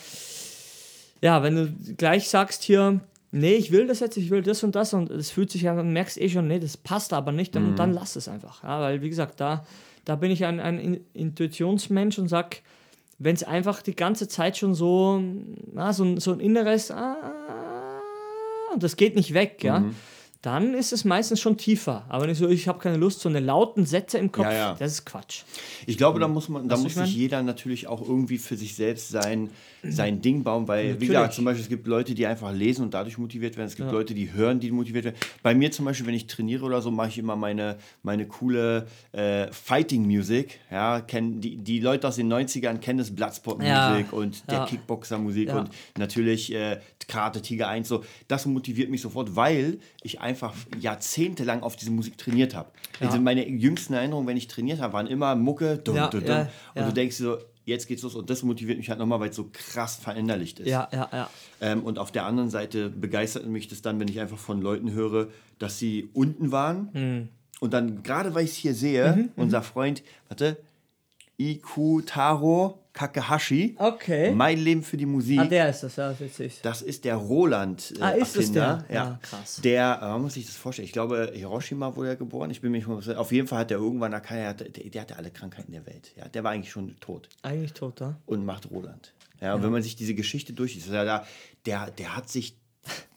[1.21, 1.43] Ja.
[1.43, 3.01] wenn du gleich sagst hier,
[3.31, 5.93] nee, ich will das jetzt, ich will das und das und es fühlt sich an,
[5.93, 7.77] merkst eh schon, nee, das passt aber nicht, dann, mhm.
[7.77, 8.63] dann lass es einfach.
[8.63, 9.65] Ja, weil, wie gesagt, da,
[10.05, 12.63] da bin ich ein, ein Intuitionsmensch und sag,
[13.19, 15.23] wenn es einfach die ganze Zeit schon so,
[15.73, 17.17] na, so, so ein inneres, ah,
[18.79, 19.81] das geht nicht weg, ja.
[19.81, 19.95] Mhm
[20.43, 22.05] dann ist es meistens schon tiefer.
[22.09, 24.77] Aber nicht so, ich habe keine Lust, so eine lauten Sätze im Kopf, ja, ja.
[24.79, 25.43] das ist Quatsch.
[25.87, 29.09] Ich glaube, da muss man, da muss sich jeder natürlich auch irgendwie für sich selbst
[29.09, 29.51] sein,
[29.83, 31.01] sein Ding bauen, weil, natürlich.
[31.01, 33.69] wie gesagt, zum Beispiel, es gibt Leute, die einfach lesen und dadurch motiviert werden.
[33.69, 33.95] Es gibt ja.
[33.95, 35.17] Leute, die hören, die motiviert werden.
[35.43, 38.87] Bei mir zum Beispiel, wenn ich trainiere oder so, mache ich immer meine, meine coole
[39.13, 40.61] äh, Fighting Music.
[40.71, 45.71] Ja, kenn, die, die Leute aus den 90ern kennen das Bloodsport-Musik und der Kickboxer-Musik und
[45.97, 47.89] natürlich äh, Karate Tiger 1.
[47.89, 52.71] So, das motiviert mich sofort, weil ich einfach jahrzehntelang auf diese Musik trainiert habe.
[53.01, 53.07] Ja.
[53.07, 56.29] Also meine jüngsten Erinnerungen, wenn ich trainiert habe, waren immer Mucke, dum, ja, dum, dum.
[56.29, 59.31] Ja, und du denkst so, jetzt geht's los und das motiviert mich halt nochmal, weil
[59.31, 60.69] es so krass verinnerlicht ist.
[60.69, 61.31] Ja, ja, ja.
[61.61, 64.93] Ähm, und auf der anderen Seite begeistert mich das dann, wenn ich einfach von Leuten
[64.93, 65.29] höre,
[65.59, 66.89] dass sie unten waren.
[66.93, 67.29] Mhm.
[67.61, 70.57] Und dann, gerade weil ich es hier sehe, mhm, mhm, unser Freund, warte,
[71.37, 73.77] Iku Taro Kakehashi.
[73.79, 74.33] Okay.
[74.33, 75.39] Mein Leben für die Musik.
[75.39, 76.59] Ah, der ist das, ja, witzig.
[76.63, 77.95] Das ist der Roland.
[77.97, 78.85] Äh, ah, ist es der?
[78.89, 78.95] Ja.
[78.95, 79.61] ja, krass.
[79.63, 82.51] Der, äh, man muss sich das vorstellen, ich glaube, Hiroshima wurde er geboren.
[82.51, 85.31] Ich bin mir nicht Auf jeden Fall hat er irgendwann erkannt, der, der, hatte alle
[85.31, 86.11] Krankheiten der Welt.
[86.17, 87.29] Ja, der war eigentlich schon tot.
[87.43, 88.17] Eigentlich tot, ja.
[88.27, 89.15] Und macht Roland.
[89.41, 91.25] Ja, und wenn man sich diese Geschichte durchliest, der,
[91.67, 92.58] der, der hat sich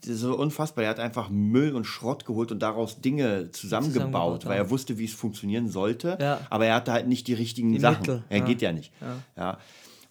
[0.04, 0.84] so unfassbar.
[0.84, 4.98] Er hat einfach Müll und Schrott geholt und daraus Dinge zusammengebaut, zusammengebaut weil er wusste,
[4.98, 6.18] wie es funktionieren sollte.
[6.20, 6.42] Ja.
[6.50, 8.02] Aber er hatte halt nicht die richtigen die Sachen.
[8.02, 8.24] Mittel.
[8.30, 8.46] Er ja.
[8.46, 8.92] geht ja nicht.
[9.02, 9.18] Ja.
[9.38, 9.58] ja.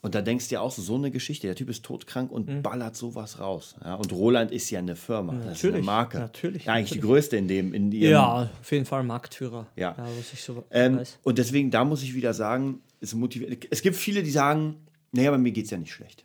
[0.03, 1.47] Und da denkst du dir auch so, so eine Geschichte.
[1.47, 2.63] Der Typ ist todkrank und mhm.
[2.63, 3.77] ballert sowas raus.
[3.85, 6.19] Ja, und Roland ist ja eine Firma, natürlich, das ist eine Marke.
[6.19, 6.65] Natürlich.
[6.65, 7.03] Ja, eigentlich natürlich.
[7.03, 7.75] die größte in dem.
[7.75, 9.67] In ihrem, ja, auf jeden Fall Marktführer.
[9.77, 9.95] Ja.
[9.99, 13.83] ja was ich so ähm, und deswegen, da muss ich wieder sagen, es, motiviert, es
[13.83, 14.77] gibt viele, die sagen,
[15.13, 16.25] naja, bei mir geht es ja nicht schlecht.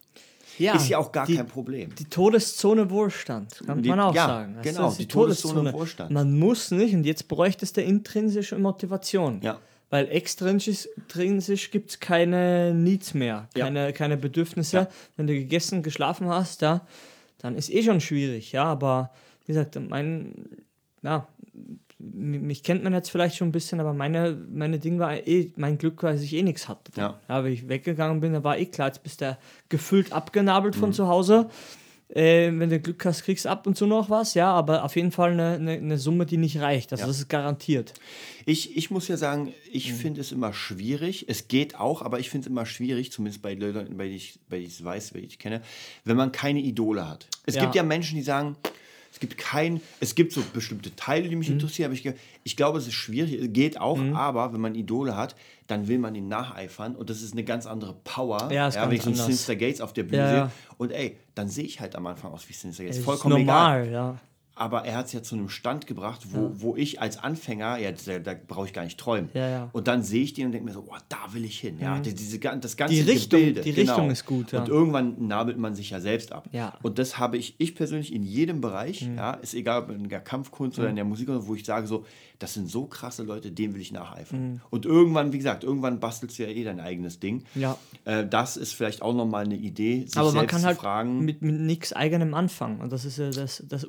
[0.58, 1.94] Ja, ist ja auch gar die, kein Problem.
[1.96, 4.56] Die Todeszone Wohlstand, kann die, man auch ja, sagen.
[4.56, 6.12] Das genau, die, die Todeszone, Todeszone Wohlstand.
[6.12, 9.42] Man muss nicht, und jetzt bräuchte es der intrinsische Motivation.
[9.42, 9.60] Ja.
[9.90, 13.92] Weil extrinsisch gibt es keine Needs mehr, keine, ja.
[13.92, 14.78] keine Bedürfnisse.
[14.78, 14.88] Ja.
[15.16, 16.86] Wenn du gegessen, geschlafen hast, ja,
[17.38, 18.64] dann ist eh schon schwierig, ja.
[18.64, 19.12] Aber
[19.46, 20.34] wie gesagt, mein,
[21.04, 21.28] ja,
[21.98, 25.78] mich kennt man jetzt vielleicht schon ein bisschen, aber meine, meine Ding war eh, mein
[25.78, 26.92] Glück war, dass ich eh nichts hatte.
[26.98, 27.20] Ja.
[27.30, 27.44] ja.
[27.44, 29.38] Wenn ich weggegangen bin, da war eh klar, jetzt bist du
[29.70, 30.94] gefühlt abgenabelt von mhm.
[30.94, 31.50] zu Hause.
[32.10, 34.96] Äh, wenn du Glück hast, kriegst du ab und zu noch was, ja, aber auf
[34.96, 36.92] jeden Fall eine, eine, eine Summe, die nicht reicht.
[36.92, 37.08] Also Ja.
[37.08, 37.94] das ist garantiert.
[38.46, 39.96] Ich, ich muss ja sagen, ich Mhm.
[39.96, 41.26] finde es immer schwierig.
[41.30, 44.38] Es geht auch, aber ich finde es immer schwierig, zumindest bei Leuten, bei denen ich,
[44.50, 45.62] bei denen ich es weiß, bei denen ich kenne,
[46.04, 47.28] wenn man keine Idole hat.
[47.48, 47.62] Es Ja.
[47.64, 48.56] gibt ja Menschen, die sagen,
[49.16, 51.54] es gibt kein, es gibt so bestimmte Teile, die mich Mhm.
[51.56, 55.16] interessieren, aber ich, ich glaube, es ist schwierig, es geht auch, aber wenn man Idole
[55.16, 55.36] hat,
[55.68, 58.52] dann will man ihnen nacheifern und das ist eine ganz andere Power.
[58.52, 59.32] Ja, ist wenn ich ganz so einen.
[59.32, 60.52] Sinister Gates auf der Bühne Ja, sehe ja.
[60.78, 63.00] und ey, dann sehe ich halt am Anfang aus wie Sinister Gates.
[63.00, 63.86] Vollkommen egal.
[63.86, 64.20] normal, ja.
[64.58, 67.92] Aber er hat es ja zu einem Stand gebracht, wo, wo ich als Anfänger, ja,
[67.92, 69.30] da, da brauche ich gar nicht träumen.
[69.34, 69.70] Ja, ja.
[69.74, 71.78] Und dann sehe ich den und denke mir so, oh, da will ich hin.
[71.82, 73.62] Ja, die- diese, das ganze Die Richtung- Gebilde.
[73.62, 74.62] die Richtung ist gut, ja.
[74.62, 76.48] Und irgendwann nabelt man sich ja selbst ab.
[76.54, 76.68] Ja.
[76.68, 76.86] Mhm.
[76.86, 80.22] Und das habe ich, ich persönlich in jedem Bereich, ja, ist egal ob in der
[80.22, 82.06] Kampfkunst oder in der Musik, wo ich sage so,
[82.40, 84.52] das sind so krasse Leute, dem will ich nacheifern.
[84.54, 84.62] Mhm.
[84.70, 87.44] Und irgendwann, wie gesagt, irgendwann bastelst du ja eh dein eigenes Ding.
[87.56, 87.78] Ja.
[88.04, 91.20] Äh, das ist vielleicht auch nochmal eine Idee, sich Aber man selbst kann halt fragen.
[91.26, 92.80] mit, mit nichts eigenem anfangen.
[92.82, 93.86] Und das ist ja das, das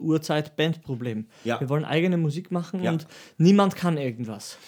[0.57, 1.27] Urzeit-Band-Problem.
[1.45, 1.61] Ja.
[1.61, 2.91] Wir wollen eigene Musik machen Ja.
[2.93, 3.07] und
[3.39, 4.59] niemand kann irgendwas.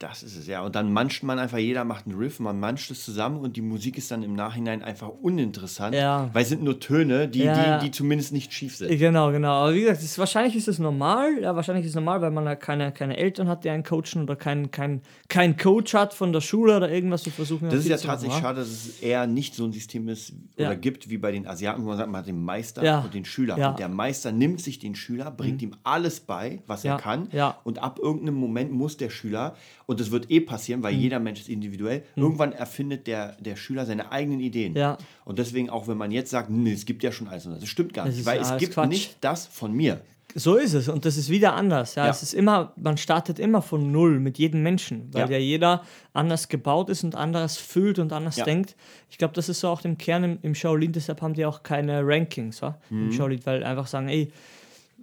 [0.00, 0.62] Das ist es, ja.
[0.62, 3.62] Und dann mancht man einfach, jeder macht einen Riff, man mancht es zusammen und die
[3.62, 6.30] Musik ist dann im Nachhinein einfach uninteressant, Ja.
[6.32, 7.78] weil es sind nur Töne, die, Ja, ja.
[7.78, 8.96] die, die zumindest nicht schief sind.
[8.96, 9.50] Genau, genau.
[9.54, 11.40] Aber wie gesagt, es ist, wahrscheinlich ist es normal.
[11.42, 14.22] Ja, wahrscheinlich ist es normal, weil man halt keine, keine Eltern hat, die einen coachen
[14.22, 17.68] oder keinen kein, kein Coach hat von der Schule oder irgendwas zu versuchen.
[17.68, 20.66] Das ist ja tatsächlich machen, schade, dass es eher nicht so ein System ist Ja.
[20.68, 23.00] oder gibt wie bei den Asiaten, wo man sagt, man hat den Meister Ja.
[23.00, 23.58] und den Schüler.
[23.58, 23.66] Ja.
[23.66, 23.70] Mhm.
[23.72, 26.92] Und der Meister nimmt sich den Schüler, bringt ihm alles bei, was Ja.
[26.94, 27.28] er kann.
[27.32, 27.58] Ja.
[27.64, 29.56] Und ab irgendeinem Moment muss der Schüler,
[29.88, 30.84] und das wird eh passieren, Mhm.
[30.84, 34.76] weil jeder Mensch ist individuell, irgendwann erfindet der, der Schüler seine eigenen Ideen.
[34.76, 34.98] Ja.
[35.24, 37.94] Und deswegen, auch wenn man jetzt sagt, nee, es gibt ja schon alles, das stimmt
[37.94, 38.88] gar Das nicht, weil es gibt Quatsch.
[38.88, 40.00] nicht das von mir.
[40.34, 41.94] So ist es und das ist wieder anders.
[41.94, 42.10] Ja, Ja.
[42.10, 45.38] es ist immer, man startet immer von null mit jedem Menschen, weil Ja.
[45.38, 48.44] ja jeder anders gebaut ist und anders fühlt und anders Ja.
[48.44, 48.76] denkt.
[49.08, 51.62] Ich glaube, das ist so auch im Kern im, im Shaolin, deshalb haben die auch
[51.62, 52.76] keine Rankings wa?
[52.90, 53.04] Mhm.
[53.06, 54.30] im Shaolin, weil einfach sagen, ey,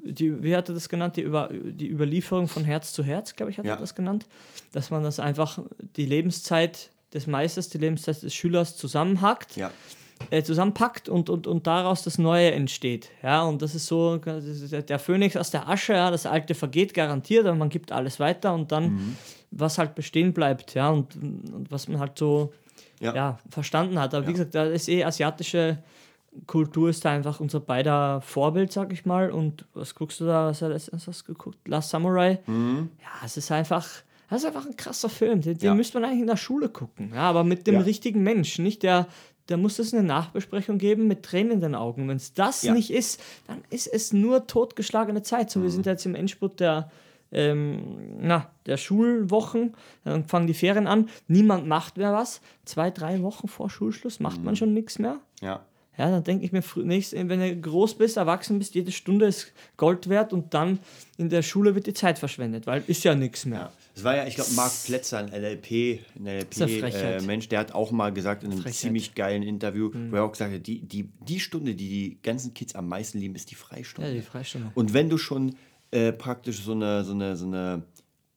[0.06, 1.16] die, wie hat er das genannt?
[1.18, 3.74] Die, Über, die Überlieferung von Herz zu Herz, glaube ich, hat Ja.
[3.76, 4.26] er das genannt.
[4.72, 5.60] Dass man das einfach
[5.98, 9.72] die Lebenszeit des Meisters, die Lebenszeit des Schülers zusammenhackt Ja.
[10.32, 13.10] äh, zusammenpackt und, und, und daraus das Neue entsteht.
[13.24, 16.56] Ja, und das ist so das ist der- Phönix aus der Asche, ja, das Alte
[16.56, 19.16] vergeht garantiert, aber man gibt alles weiter und dann, Mhm.
[19.52, 22.54] was halt bestehen bleibt, ja, und, und was man halt so
[23.00, 23.14] Ja.
[23.16, 23.40] ja.
[23.50, 24.14] verstanden hat.
[24.14, 25.78] Aber wie gesagt, da ist eh asiatische
[26.48, 29.32] Kultur ist da einfach unser beider Vorbild, sag ich mal.
[29.32, 30.48] Und was guckst du da?
[30.48, 31.68] Was hast du geguckt?
[31.68, 32.40] Last Samurai?
[32.48, 33.88] Ja, es ist einfach.
[34.30, 35.42] Das ist einfach ein krasser Film.
[35.42, 35.66] Den, den Mhm.
[35.66, 35.74] Ja.
[35.76, 37.12] müsste man eigentlich in der Schule gucken.
[37.14, 37.82] Ja, aber mit dem Ja.
[37.82, 39.08] richtigen Menschen, nicht der.
[39.48, 42.08] Da muss es eine Nachbesprechung geben mit Tränen in den Augen.
[42.08, 42.74] Wenn es das Ja.
[42.74, 45.52] nicht ist, dann ist es nur totgeschlagene Zeit.
[45.52, 45.72] So, wir Mhm.
[45.74, 46.90] sind jetzt im Endspurt der,
[47.32, 49.76] ähm, na, der Schulwochen.
[50.04, 51.10] Dann fangen die Ferien an.
[51.28, 52.42] Niemand macht mehr was.
[52.66, 54.46] Zwei, drei Wochen vor Schulschluss macht Mhm.
[54.46, 55.20] man schon nichts mehr.
[55.42, 55.64] Ja.
[55.98, 59.52] Ja, dann denke ich mir, nächst, wenn du groß bist, erwachsen bist, jede Stunde ist
[59.78, 60.80] Gold wert und dann
[61.18, 63.60] in der Schule wird die Zeit verschwendet, weil ist ja nichts mehr.
[63.60, 63.72] Ja.
[63.96, 65.30] Es war ja, ich glaube, Marc Plätzer, ein.
[65.32, 68.80] LLP-Mensch, äh, der hat auch mal gesagt in einem Frechheit.
[68.80, 70.12] ziemlich geilen Interview, Mhm.
[70.12, 73.20] wo er auch gesagt hat, die, die, die Stunde, die die ganzen Kids am meisten
[73.20, 74.10] lieben, ist die Freistunde.
[74.10, 74.72] Ja, die Freistunde.
[74.76, 75.56] Und wenn du schon
[75.92, 77.84] äh, praktisch so eine, so eine, so eine,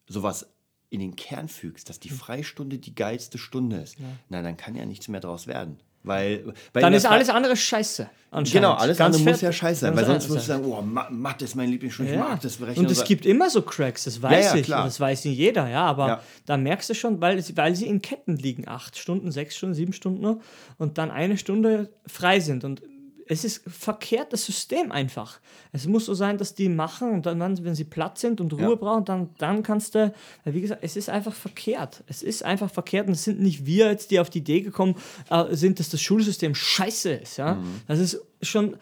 [0.06, 0.46] sowas
[0.90, 2.16] in den Kern fügst, dass die Hm.
[2.18, 3.96] Freistunde die geilste Stunde ist,
[4.28, 5.78] na, dann kann ja nichts mehr draus werden.
[6.08, 8.08] Weil, weil Dann ist alles andere scheiße.
[8.52, 11.08] Genau, alles Ganz andere muss ja scheiße sein, weil sonst würdest du sagen, oh, Ma-
[11.08, 12.28] Mathe ist mein Lieblingsstudium, ich Ja.
[12.28, 12.84] mag das Berechnen.
[12.84, 14.66] Und es gibt immer so Cracks, das weiß Ja, ja, ich.
[14.66, 14.84] klar.
[14.84, 15.84] Das weiß nicht jeder, ja.
[15.86, 16.20] Aber Ja.
[16.44, 19.92] da merkst du schon, weil, weil sie in Ketten liegen, acht Stunden, sechs Stunden, sieben
[19.94, 20.40] Stunden nur,
[20.76, 22.64] und dann eine Stunde frei sind.
[22.64, 22.82] Und
[23.28, 25.40] es ist verkehrt, das System einfach.
[25.72, 28.70] Es muss so sein, dass die machen und dann, wenn sie platt sind und Ruhe
[28.70, 28.74] Ja.
[28.74, 30.12] brauchen, dann, dann kannst du,
[30.44, 32.02] weil wie gesagt, es ist einfach verkehrt.
[32.06, 34.96] Es ist einfach verkehrt und es sind nicht wir jetzt, die auf die Idee gekommen
[35.30, 37.36] äh, sind, dass das Schulsystem scheiße ist.
[37.36, 37.54] Ja?
[37.54, 37.80] Mhm.
[37.86, 38.76] Das ist schon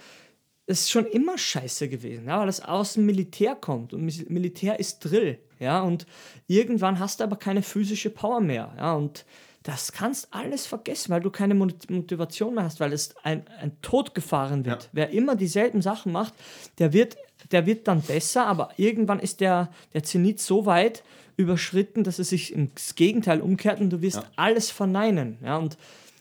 [0.68, 4.80] es ist schon immer scheiße gewesen, ja, weil das aus dem Militär kommt und Militär
[4.80, 6.06] ist Drill, ja, und
[6.48, 9.24] irgendwann hast du aber keine physische Power mehr, ja, und
[9.66, 13.72] das kannst alles vergessen, weil du keine Mot- Motivation mehr hast, weil es ein, ein
[13.82, 14.84] Tod gefahren wird.
[14.84, 14.88] Ja.
[14.92, 16.34] Wer immer dieselben Sachen macht,
[16.78, 17.16] der wird,
[17.50, 21.02] der wird dann besser, aber irgendwann ist der, der Zenit so weit
[21.36, 24.24] überschritten, dass es sich ins Gegenteil umkehrt und du wirst Ja.
[24.36, 25.76] alles verneinen, ja, und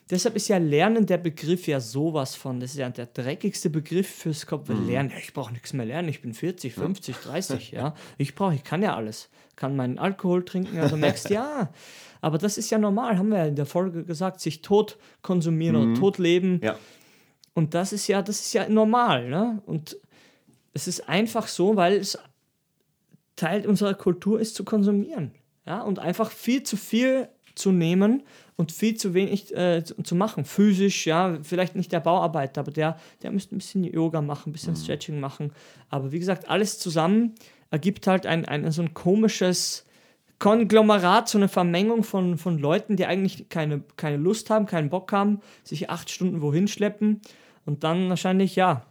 [0.10, 2.60] Deshalb ist ja Lernen der Begriff ja sowas von.
[2.60, 4.70] Das ist ja der dreckigste Begriff fürs Kopf.
[4.70, 6.10] Weil Lernen, ich brauche nichts mehr lernen.
[6.10, 7.96] Ich bin 40, 50, 30, ja.
[8.20, 9.30] Ich brauche, ich kann ja alles.
[9.56, 11.72] Kann meinen Alkohol trinken, also merkst ja.
[12.22, 15.76] Aber das ist ja normal, haben wir ja in der Folge gesagt, sich tot konsumieren
[15.76, 16.60] oder tot leben.
[16.64, 16.78] Ja.
[17.54, 19.62] Und das ist ja, das ist ja normal, ne?
[19.66, 19.98] Und
[20.74, 22.20] es ist einfach so, weil es
[23.36, 25.32] Teil unserer Kultur ist zu konsumieren.
[25.66, 28.24] Ja, und einfach viel zu viel zu nehmen
[28.58, 30.46] und viel zu wenig äh, zu, zu machen.
[30.46, 34.54] Physisch, ja, vielleicht nicht der Bauarbeiter, aber der, der müsste ein bisschen Yoga machen, ein
[34.54, 34.78] bisschen mhm.
[34.78, 35.52] Stretching machen.
[35.90, 37.36] Aber wie gesagt, alles zusammen
[37.72, 39.86] ergibt halt ein, ein so ein komisches
[40.40, 45.12] Konglomerat, so eine Vermengung von, von Leuten, die eigentlich keine, keine Lust haben, keinen Bock
[45.12, 47.22] haben, sich acht Stunden wohin schleppen
[47.66, 48.86] und dann wahrscheinlich, ja,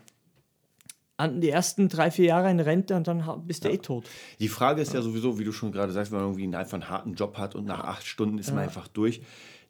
[1.17, 3.75] an die ersten drei, vier Jahre in Rente und dann bist du ja.
[3.75, 4.05] eh tot.
[4.41, 4.99] Die Frage ist ja.
[4.99, 7.55] ja sowieso, wie du schon gerade sagst, wenn man irgendwie einfach einen harten Job hat
[7.55, 8.55] und nach acht Stunden ist ja.
[8.55, 9.23] man einfach durch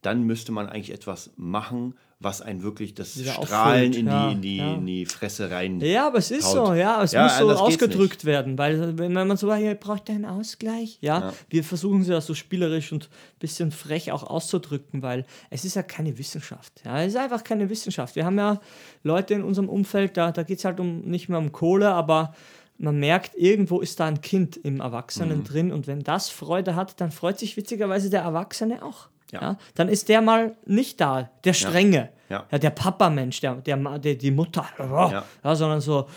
[0.05, 4.31] dann müsste man eigentlich etwas machen, was einen wirklich das Wieder Strahlen in die, ja,
[4.31, 4.75] in, die, ja.
[4.75, 5.81] in die Fresse rein.
[5.81, 6.69] Ja, aber es ist haut.
[6.69, 10.25] so, ja, es ja, muss so ausgedrückt werden, weil wenn man so, hier braucht einen
[10.25, 15.27] Ausgleich, ja, wir versuchen sie das so spielerisch und ein bisschen frech auch auszudrücken, weil
[15.51, 18.17] es ist ja keine Wissenschaft, ja, es ist einfach keine Wissenschaft.
[18.17, 18.61] Wir haben ja
[19.03, 22.35] Leute in unserem Umfeld, da, da geht es halt um nicht mehr um Kohle, aber
[22.77, 25.45] man merkt, irgendwo ist da ein Kind im Erwachsenen mhm.
[25.45, 29.09] drin und wenn das Freude hat, dann freut sich witzigerweise der Erwachsene auch.
[29.33, 29.41] Ja.
[29.41, 29.59] ja.
[29.75, 32.47] dann ist der mal nicht da, der Strenge, ja.
[32.51, 32.59] ja.
[32.59, 35.57] der Papa-Mensch, der, der, der, die Mutter, ja.
[35.57, 36.09] sondern so,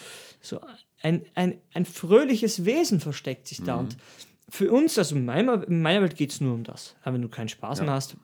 [0.41, 0.59] so
[1.01, 3.75] ein, ein, ein fröhliches Wesen versteckt sich da.
[3.75, 3.79] Mhm.
[3.79, 3.97] Und
[4.49, 6.95] für uns, also in meiner, in meiner Welt geht es nur um das.
[7.01, 8.15] Aber wenn du keinen Spaß mehr hast,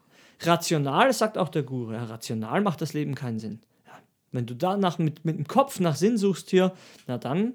[0.41, 3.61] rational, sagt auch der Guru, rational macht das Leben keinen Sinn.
[4.31, 6.73] Wenn du danach mit, mit dem Kopf nach Sinn suchst hier,
[7.05, 7.53] na dann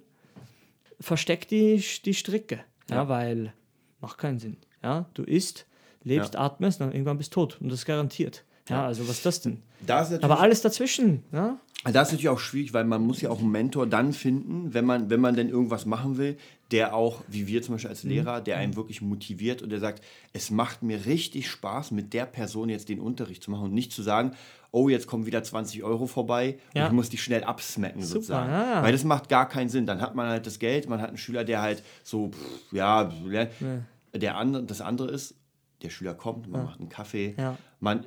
[1.00, 2.60] versteck die, die Stricke.
[2.88, 3.52] Ja, weil
[4.00, 4.56] macht keinen Sinn.
[4.82, 5.66] Ja, du isst,
[6.02, 6.40] lebst, ja.
[6.40, 7.58] atmest, dann irgendwann bist du tot.
[7.60, 8.44] Und das ist garantiert.
[8.68, 9.62] Ja, also was ist das denn?
[9.86, 11.22] Das Aber alles dazwischen.
[11.32, 11.58] Ja?
[11.84, 14.84] Das ist natürlich auch schwierig, weil man muss ja auch einen Mentor dann finden, wenn
[14.84, 16.36] man, wenn man denn irgendwas machen will,
[16.70, 18.10] der auch, wie wir zum Beispiel als mhm.
[18.10, 22.26] Lehrer, der einen wirklich motiviert und der sagt, es macht mir richtig Spaß, mit der
[22.26, 24.32] Person jetzt den Unterricht zu machen und nicht zu sagen,
[24.70, 26.82] oh, jetzt kommen wieder 20 Euro vorbei ja.
[26.82, 28.50] und ich muss die schnell absmacken Super, sozusagen.
[28.50, 28.82] Ja.
[28.82, 29.86] Weil das macht gar keinen Sinn.
[29.86, 33.10] Dann hat man halt das Geld, man hat einen Schüler, der halt so, pff, ja,
[34.12, 35.34] der andere, das andere ist,
[35.82, 36.66] der Schüler kommt, man ja.
[36.66, 37.56] macht einen Kaffee, ja.
[37.80, 38.06] Man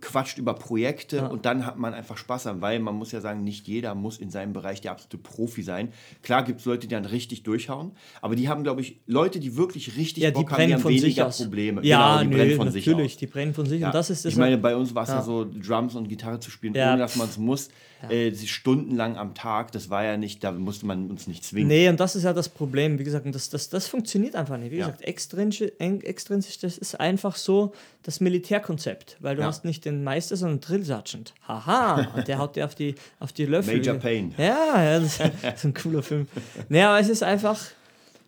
[0.00, 1.26] quatscht über Projekte ja.
[1.26, 4.18] und dann hat man einfach Spaß an, weil man muss ja sagen, nicht jeder muss
[4.18, 5.92] in seinem Bereich der absolute Profi sein.
[6.22, 9.56] Klar gibt es Leute, die dann richtig durchhauen, aber die haben, glaube ich, Leute, die
[9.56, 11.84] wirklich richtig ja, Bock haben, die haben weniger Probleme.
[11.84, 13.16] Ja, genau, die nö, brennen von natürlich, sich aus.
[13.16, 15.22] die brennen von sich und das ist das Ich meine, bei uns war es ja.
[15.22, 17.68] so, Drums und Gitarre zu spielen, ohne dass man es muss
[18.02, 18.10] ja.
[18.10, 21.68] äh, stundenlang am Tag, das war ja nicht, da musste man uns nicht zwingen.
[21.68, 24.72] Nee, und das ist ja das Problem, wie gesagt, das, das, das funktioniert einfach nicht.
[24.72, 24.86] Wie ja.
[24.86, 29.48] gesagt, extrinsisch, extrinsisch, das ist einfach so das Militärkonzept, weil du ja.
[29.48, 31.34] hast nicht den Meister, sondern Drill Sergeant.
[31.46, 33.76] Haha, und der haut dir auf die, auf die Löffel.
[33.76, 34.34] Major Pain.
[34.36, 36.28] Ja, ja das, ist ein cooler Film.
[36.68, 37.60] Naja, aber es ist einfach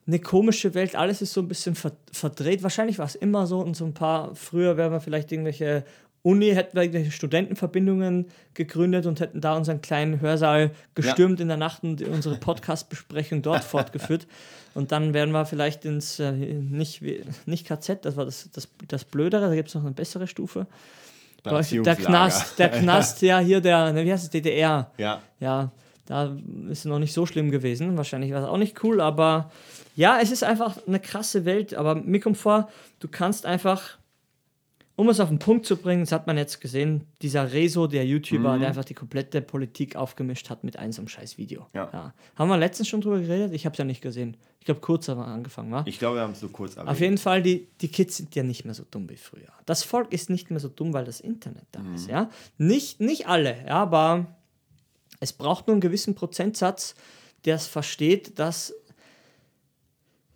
[0.07, 1.77] eine komische Welt, alles ist so ein bisschen
[2.11, 2.63] verdreht.
[2.63, 5.85] Wahrscheinlich war es immer so und so ein paar, früher wären wir vielleicht irgendwelche
[6.23, 11.43] Uni hätten wir Studentenverbindungen gegründet und hätten da unseren kleinen Hörsaal gestürmt ja.
[11.43, 14.29] in der Nacht und unsere Podcast-Besprechung dort fortgeführt.
[14.75, 17.03] Und dann wären wir vielleicht ins, äh, nicht,
[17.47, 20.67] nicht KZ, das war das, das, das Blödere, da gibt es noch eine bessere Stufe.
[21.83, 24.91] Der Knast, der Knast, ja, hier der, ne, wie heißt es, DDR.
[24.97, 25.21] Ja.
[25.41, 25.73] Ja,
[26.07, 26.37] da
[26.71, 27.97] ist es noch nicht so schlimm gewesen.
[27.97, 29.51] Wahrscheinlich war es auch nicht cool, aber
[29.97, 31.75] ja, es ist einfach eine krasse Welt.
[31.75, 32.69] Aber mir kommt vor,
[33.01, 33.99] du kannst einfach
[34.95, 38.05] um es auf den Punkt zu bringen, das hat man jetzt gesehen, dieser Rezo, der
[38.05, 38.61] YouTuber, mhm.
[38.61, 41.67] der einfach die komplette Politik aufgemischt hat mit einem so einem scheiß Video.
[41.73, 41.89] Ja.
[41.93, 42.15] ja.
[42.37, 43.53] Haben wir letztens schon drüber geredet?
[43.55, 44.37] Ich habe es ja nicht gesehen.
[44.61, 45.83] Ich glaube, kurz haben wir angefangen, wa?
[45.87, 46.91] Ich glaube, wir haben es so kurz erwähnt.
[46.91, 49.53] Auf jeden Fall, die, die Kids sind ja nicht mehr so dumm wie früher.
[49.65, 51.95] Das Volk ist nicht mehr so dumm, weil das Internet da mhm.
[51.95, 52.31] ist, ja?
[52.59, 54.27] Nicht, nicht alle, ja, aber
[55.21, 56.95] es braucht nur einen gewissen Prozentsatz,
[57.45, 58.75] der es versteht, dass,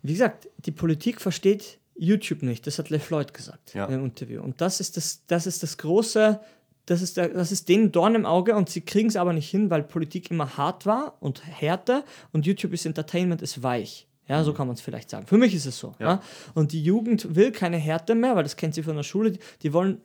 [0.01, 2.67] wie gesagt, die Politik versteht YouTube nicht.
[2.67, 3.85] Das hat LeFloid gesagt ja.
[3.85, 4.41] im Interview.
[4.41, 6.39] Und das ist das, das ist das große,
[6.85, 9.49] das ist, der, das ist denen Dorn im Auge und sie kriegen es aber nicht
[9.49, 14.07] hin, weil Politik immer hart war und härter und YouTube ist Entertainment, ist weich.
[14.27, 14.55] Ja, so mhm.
[14.57, 15.25] kann man es vielleicht sagen.
[15.25, 15.95] Für mich ist es so.
[15.99, 16.05] Ja.
[16.05, 16.21] ja.
[16.53, 19.33] Und die Jugend will keine Härte mehr, weil das kennt sie von der Schule.
[19.61, 20.01] Die wollen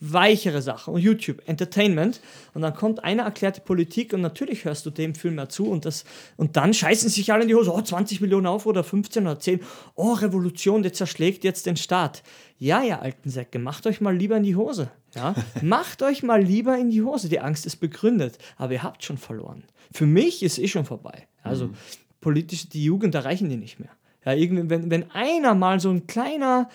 [0.00, 2.20] weichere Sachen und YouTube, Entertainment.
[2.54, 5.84] Und dann kommt einer erklärte Politik und natürlich hörst du dem viel mehr zu und,
[5.84, 6.04] das,
[6.36, 9.38] und dann scheißen sich alle in die Hose, oh, 20 Millionen auf oder 15 oder
[9.38, 9.60] 10,
[9.94, 12.22] oh, Revolution, der zerschlägt jetzt den Staat.
[12.58, 14.90] Ja, ihr alten Säcke, macht euch mal lieber in die Hose.
[15.14, 15.34] Ja?
[15.62, 17.28] macht euch mal lieber in die Hose.
[17.28, 19.64] Die Angst ist begründet, aber ihr habt schon verloren.
[19.92, 21.26] Für mich ist eh schon vorbei.
[21.42, 21.74] Also mhm.
[22.20, 23.90] politisch, die Jugend erreichen die nicht mehr.
[24.24, 26.68] Ja, irgendwie, wenn, wenn einer mal so ein kleiner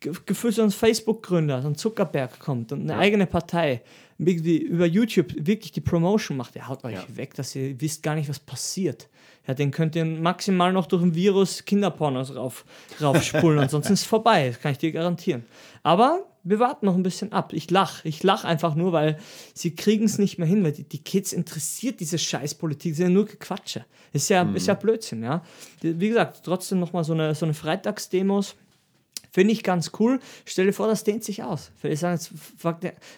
[0.00, 2.98] gefühlt so ein Facebook-Gründer, so ein Zuckerberg kommt und eine ja.
[2.98, 3.82] eigene Partei
[4.18, 7.04] über YouTube wirklich die Promotion macht, der haut euch ja.
[7.16, 9.08] weg, dass ihr wisst gar nicht, was passiert.
[9.46, 12.64] Ja, den könnt ihr maximal noch durch ein Virus Kinderpornos rauf,
[13.00, 15.44] raufspulen, ansonsten ist es vorbei, das kann ich dir garantieren.
[15.82, 17.52] Aber wir warten noch ein bisschen ab.
[17.52, 18.06] Ich lache.
[18.08, 19.18] Ich lache einfach nur, weil
[19.54, 23.12] sie kriegen es nicht mehr hin, weil die, die, Kids interessiert diese Scheißpolitik, sie sind
[23.12, 23.84] ja nur Gequatsche.
[24.12, 24.56] Ist ja, mhm.
[24.56, 25.42] ist ja Blödsinn, ja.
[25.82, 28.56] Wie gesagt, trotzdem nochmal so eine, so eine Freitagsdemos
[29.30, 30.20] Finde ich ganz cool.
[30.44, 31.70] Stell dir vor, das dehnt sich aus.
[31.76, 32.32] Vielleicht sagen, jetzt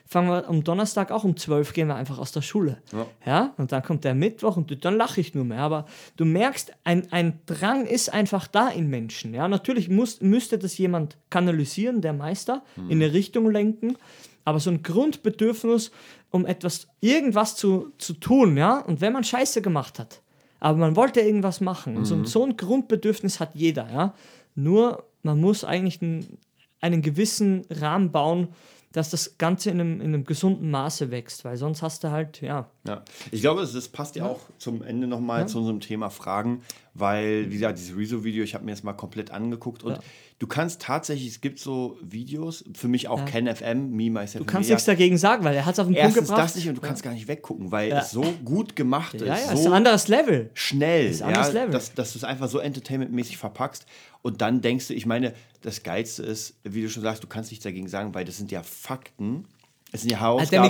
[0.08, 2.78] fangen wir am Donnerstag auch um 12 gehen wir einfach aus der Schule.
[2.92, 3.06] Ja.
[3.24, 3.54] ja?
[3.56, 5.60] Und dann kommt der Mittwoch und dann lache ich nur mehr.
[5.60, 9.34] Aber du merkst, ein, ein Drang ist einfach da in Menschen.
[9.34, 9.48] Ja?
[9.48, 12.90] Natürlich muss, müsste das jemand kanalisieren, der Meister, mhm.
[12.90, 13.96] in eine Richtung lenken.
[14.44, 15.90] Aber so ein Grundbedürfnis,
[16.30, 18.78] um etwas, irgendwas zu, zu tun, ja.
[18.78, 20.22] Und wenn man Scheiße gemacht hat,
[20.60, 21.94] aber man wollte irgendwas machen.
[21.94, 22.04] Mhm.
[22.04, 24.14] So, so ein Grundbedürfnis hat jeder, ja.
[24.54, 26.38] Nur man muss eigentlich einen,
[26.80, 28.48] einen gewissen Rahmen bauen,
[28.92, 32.40] dass das Ganze in einem, in einem gesunden Maße wächst, weil sonst hast du halt,
[32.40, 32.70] ja.
[32.86, 34.30] Ja, ich glaube, das passt ja, ja.
[34.30, 35.46] auch zum Ende nochmal ja.
[35.46, 36.62] zu unserem Thema Fragen,
[36.94, 39.98] weil, wie gesagt, dieses Rezo-Video, ich habe mir das mal komplett angeguckt und ja.
[40.38, 43.24] du kannst tatsächlich, es gibt so Videos, für mich auch ja.
[43.26, 46.14] KenFM, Me, Myself, Du kannst nichts dagegen sagen, weil er hat es auf den Punkt
[46.14, 46.38] gebracht.
[46.38, 49.26] das nicht und du kannst gar nicht weggucken, weil es so gut gemacht ist.
[49.26, 50.50] Ja, ja, so ist ein anderes Level.
[50.54, 51.70] Schnell, ist ein anderes Level.
[51.72, 53.84] dass, dass du es einfach so entertainmentmäßig verpackst
[54.22, 57.50] und dann denkst du, ich meine, das Geilste ist, wie du schon sagst, du kannst
[57.50, 59.44] nichts dagegen sagen, weil das sind ja Fakten.
[59.92, 60.68] Es sind ja Herausgabe.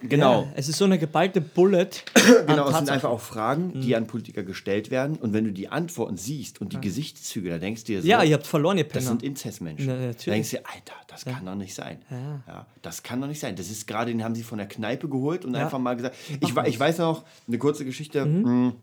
[0.00, 0.42] Genau.
[0.42, 1.90] Ja, es ist so eine geballte Bullet.
[2.46, 3.94] genau, es sind einfach auch Fragen, die mhm.
[3.94, 5.16] an Politiker gestellt werden.
[5.16, 6.80] Und wenn du die Antworten siehst und die ja.
[6.80, 8.08] Gesichtszüge, da denkst du dir so.
[8.08, 9.00] Ja, ihr habt verloren, ihr Penner.
[9.00, 9.88] Das sind Inzestmenschen.
[9.88, 11.98] Ja, da denkst du dir, Alter, das kann doch nicht sein.
[12.10, 12.66] Ja.
[12.82, 13.54] das kann doch nicht sein.
[13.54, 16.16] Das ist gerade, den haben sie von der Kneipe geholt und einfach mal gesagt.
[16.40, 18.24] Ich, ich weiß noch, eine kurze Geschichte.
[18.24, 18.74] Mhm.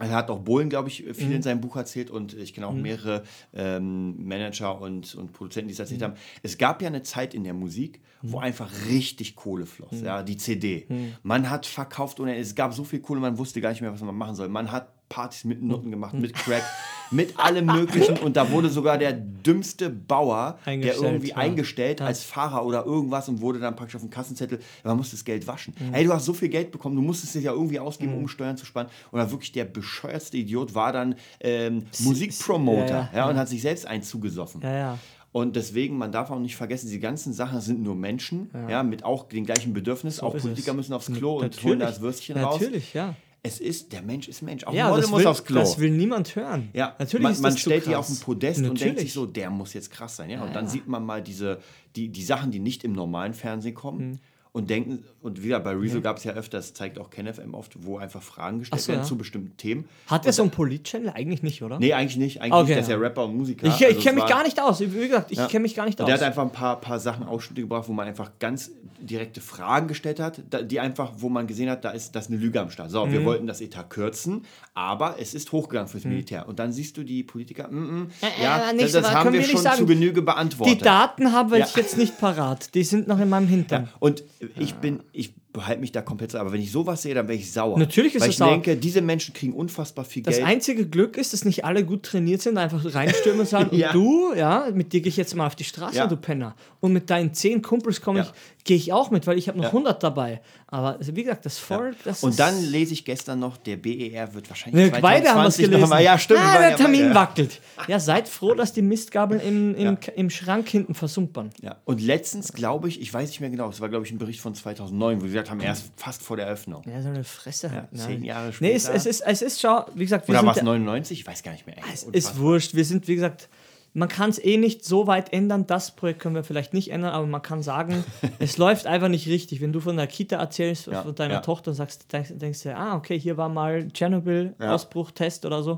[0.00, 1.36] Er hat auch Bohlen, glaube ich, viel mhm.
[1.36, 2.82] in seinem Buch erzählt und ich kenne auch mhm.
[2.82, 6.04] mehrere ähm, Manager und, und Produzenten, die es erzählt mhm.
[6.04, 6.14] haben.
[6.42, 8.44] Es gab ja eine Zeit in der Musik, wo mhm.
[8.44, 10.04] einfach richtig Kohle floss, mhm.
[10.04, 10.86] ja, die CD.
[10.88, 11.14] Mhm.
[11.22, 14.00] Man hat verkauft und es gab so viel Kohle, man wusste gar nicht mehr, was
[14.00, 14.48] man machen soll.
[14.48, 16.62] Man hat Partys mit Nutten gemacht, mit Crack,
[17.10, 18.16] mit allem Möglichen.
[18.16, 21.36] Und da wurde sogar der dümmste Bauer, der irgendwie ja.
[21.36, 25.24] eingestellt als Fahrer oder irgendwas und wurde dann praktisch auf dem Kassenzettel, man muss das
[25.24, 25.74] Geld waschen.
[25.78, 25.92] Mhm.
[25.92, 28.18] Ey, du hast so viel Geld bekommen, du musstest es ja irgendwie ausgeben, mhm.
[28.18, 28.86] um Steuern zu sparen.
[29.10, 33.60] Und dann wirklich der bescheuertste Idiot war dann ähm, Musikpromoter ja, ja, und hat sich
[33.60, 34.62] selbst einzugesoffen.
[34.62, 34.98] Ja, ja.
[35.32, 38.82] Und deswegen, man darf auch nicht vergessen, die ganzen Sachen sind nur Menschen, ja, ja
[38.82, 40.20] mit auch den gleichen Bedürfnissen.
[40.20, 40.76] So auch Politiker es.
[40.76, 41.64] müssen aufs Klo Natürlich.
[41.64, 42.60] und holen das Würstchen Natürlich, raus.
[42.60, 44.64] Natürlich, ja es ist, der Mensch ist Mensch.
[44.64, 45.60] Auch ja, Model muss will, aufs Klo.
[45.60, 46.68] Das will niemand hören.
[46.72, 48.70] Ja, natürlich man, man stellt die auf den Podest Natürlich.
[48.70, 50.28] und denkt sich so, der muss jetzt krass sein.
[50.28, 50.38] Ja?
[50.38, 50.70] ja und dann ja.
[50.70, 51.60] sieht man mal diese,
[51.96, 54.10] die, die Sachen, die nicht im normalen Fernsehen kommen.
[54.10, 54.18] Mhm
[54.52, 56.00] und denken, und wieder bei Rezo ja.
[56.00, 59.06] gab es ja öfters, zeigt auch KenFM oft, wo einfach Fragen gestellt so, werden ja.
[59.06, 59.88] zu bestimmten Themen.
[60.08, 61.10] Hat er so einen Polit-Channel?
[61.10, 61.78] Eigentlich nicht, oder?
[61.78, 62.40] Nee, eigentlich nicht.
[62.40, 63.66] Eigentlich okay, nicht, ist ja Rapper und Musiker.
[63.66, 64.80] Ich, ich also kenne mich gar nicht aus.
[64.80, 65.46] Wie gesagt, ich ja.
[65.46, 66.06] kenne mich gar nicht aus.
[66.06, 69.88] Der hat einfach ein paar, paar Sachen, Ausschnitte gebracht, wo man einfach ganz direkte Fragen
[69.88, 72.90] gestellt hat, die einfach, wo man gesehen hat, da ist, das eine Lüge am Start.
[72.90, 73.12] So, mhm.
[73.12, 74.44] wir wollten das Etat kürzen,
[74.80, 76.12] aber es ist hochgegangen fürs mhm.
[76.12, 76.48] Militär.
[76.48, 79.40] Und dann siehst du die Politiker, mm, mm, äh, ja, äh, das, das haben wir,
[79.40, 80.80] wir schon sagen, zu Genüge beantwortet.
[80.80, 82.74] Die Daten haben wir jetzt nicht parat.
[82.74, 83.90] Die sind noch in meinem Hintern.
[83.98, 84.24] Und
[84.56, 87.50] ich bin, ich behalte mich da komplett, aber wenn ich sowas sehe, dann wäre ich
[87.52, 87.78] sauer.
[87.78, 88.52] Natürlich ist Weil ich sauer.
[88.52, 90.44] denke, diese Menschen kriegen unfassbar viel das Geld.
[90.44, 93.88] Das einzige Glück ist, dass nicht alle gut trainiert sind, einfach reinstürmen und sagen, ja.
[93.88, 96.06] und du, ja, mit dir gehe ich jetzt mal auf die Straße, ja.
[96.06, 96.54] du Penner.
[96.78, 98.24] Und mit deinen zehn Kumpels komme ja.
[98.24, 99.70] ich, gehe ich auch mit, weil ich habe noch ja.
[99.70, 100.40] 100 dabei.
[100.68, 104.34] Aber also, wie gesagt, das Volk, das Und dann lese ich gestern noch, der BER
[104.34, 105.88] wird wahrscheinlich ne, Beide haben es gelesen.
[105.88, 106.40] Mal, ja, stimmt.
[106.40, 107.60] Ah, der Termin wackelt.
[107.88, 111.50] Ja, seid froh, dass die Mistgabeln im, im, im Schrank hinten versumpern.
[111.60, 111.76] Ja.
[111.84, 114.40] Und letztens, glaube ich, ich weiß nicht mehr genau, es war, glaube ich, ein Bericht
[114.40, 116.82] von 2009, wo sie gesagt haben, erst fast vor der Eröffnung.
[116.88, 117.88] Ja, so eine Fresse halt.
[117.92, 118.70] Ja, zehn Jahre später.
[118.70, 121.20] Nee, es, es, ist, es ist, schau, wie gesagt, wir Oder war es 99?
[121.20, 121.76] Ich weiß gar nicht mehr.
[121.92, 122.74] Es ist wurscht.
[122.74, 123.48] Wir sind, wie gesagt,
[123.92, 125.66] man kann es eh nicht so weit ändern.
[125.66, 128.04] Das Projekt können wir vielleicht nicht ändern, aber man kann sagen,
[128.38, 129.60] es läuft einfach nicht richtig.
[129.60, 131.40] Wenn du von der Kita erzählst, ja, von deiner ja.
[131.40, 135.48] Tochter, sagst, denkst, denkst du, ah, okay, hier war mal Tschernobyl-Ausbruch-Test ja.
[135.48, 135.76] oder so.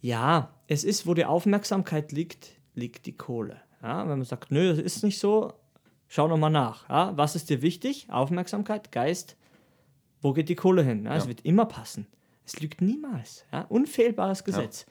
[0.00, 3.60] Ja, es ist, wo die Aufmerksamkeit liegt, liegt die Kohle.
[3.82, 5.52] Ja, wenn man sagt, nö, das ist nicht so,
[6.08, 6.88] schau nochmal nach.
[6.88, 8.06] Ja, was ist dir wichtig?
[8.10, 9.36] Aufmerksamkeit, Geist,
[10.20, 11.04] wo geht die Kohle hin?
[11.04, 12.06] Ja, es wird immer passen.
[12.44, 13.44] Es lügt niemals.
[13.52, 14.86] Ja, unfehlbares Gesetz.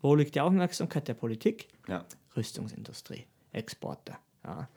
[0.00, 1.68] Wo liegt die Aufmerksamkeit der Politik?
[1.88, 2.04] Ja.
[2.36, 4.16] Rüstungsindustrie, Exporte.
[4.44, 4.68] Ja.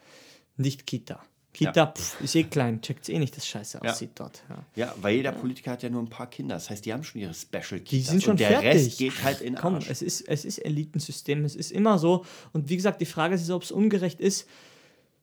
[0.57, 1.21] Nicht Kita.
[1.53, 1.87] Kita ja.
[1.87, 3.91] pf, ist eh klein, checkt eh nicht, dass scheiße ja.
[3.91, 4.41] aussieht dort.
[4.49, 4.65] Ja.
[4.75, 6.55] ja, weil jeder Politiker hat ja nur ein paar Kinder.
[6.55, 7.89] Das heißt, die haben schon ihre Special Kitas.
[7.89, 8.71] Die sind schon und der fertig.
[8.71, 9.89] Rest geht halt in Komm, Arsch.
[9.89, 12.25] es ist, es ist Elitensystem, es ist immer so.
[12.53, 14.47] Und wie gesagt, die Frage ist, ob es ungerecht ist.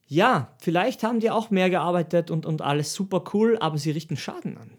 [0.08, 4.16] Ja, vielleicht haben die auch mehr gearbeitet und, und alles super cool, aber sie richten
[4.16, 4.70] Schaden an.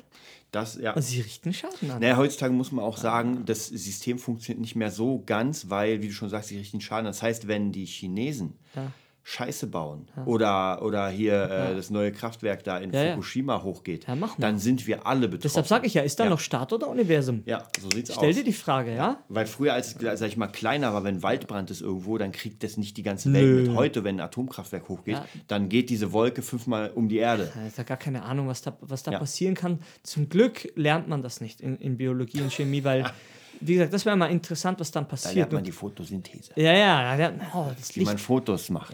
[0.52, 0.94] Das, ja.
[0.94, 2.02] Und sie richten Schaden an.
[2.02, 6.08] Naja, heutzutage muss man auch sagen, das System funktioniert nicht mehr so ganz, weil, wie
[6.08, 7.06] du schon sagst, sie richten Schaden.
[7.06, 8.92] Das heißt, wenn die Chinesen ja.
[9.30, 10.26] Scheiße bauen ja.
[10.26, 11.70] oder, oder hier ja.
[11.70, 14.08] äh, das neue Kraftwerk da in ja, Fukushima hochgeht,
[14.40, 15.42] dann sind wir alle betroffen.
[15.44, 17.44] Deshalb sage ich ja, ist da noch Staat oder Universum?
[17.46, 18.36] Ja, so sieht's Stell aus.
[18.36, 19.24] dir die Frage, ja?
[19.30, 22.78] Weil früher, als sag ich mal, kleiner war, wenn Waldbrand ist irgendwo, dann kriegt das
[22.78, 23.62] nicht die ganze Welt Nö.
[23.68, 23.76] mit.
[23.76, 27.52] Heute, wenn ein Atomkraftwerk hochgeht, dann geht diese Wolke fünfmal um die Erde.
[27.54, 29.80] Da ist ja gar keine Ahnung, was da, was da passieren kann.
[30.02, 33.06] Zum Glück lernt man das nicht in, in Biologie und Chemie, weil
[33.62, 35.36] wie gesagt, das wäre mal interessant, was dann Da passiert.
[35.36, 38.94] lernt man die Photosynthese, ja, ja, ja, oh, das wie Licht man Fotos macht.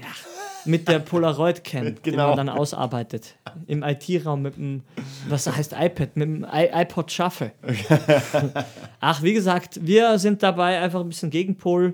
[0.66, 2.30] mit der Polaroid-Cam, Genau.
[2.30, 3.36] man dann ausarbeitet.
[3.68, 4.84] Im IT-Raum mit dem,
[5.30, 7.52] was heißt iPad, mit dem I iPod Shuffle.
[9.00, 11.94] Ach, wie gesagt, wir sind dabei einfach ein bisschen Gegenpol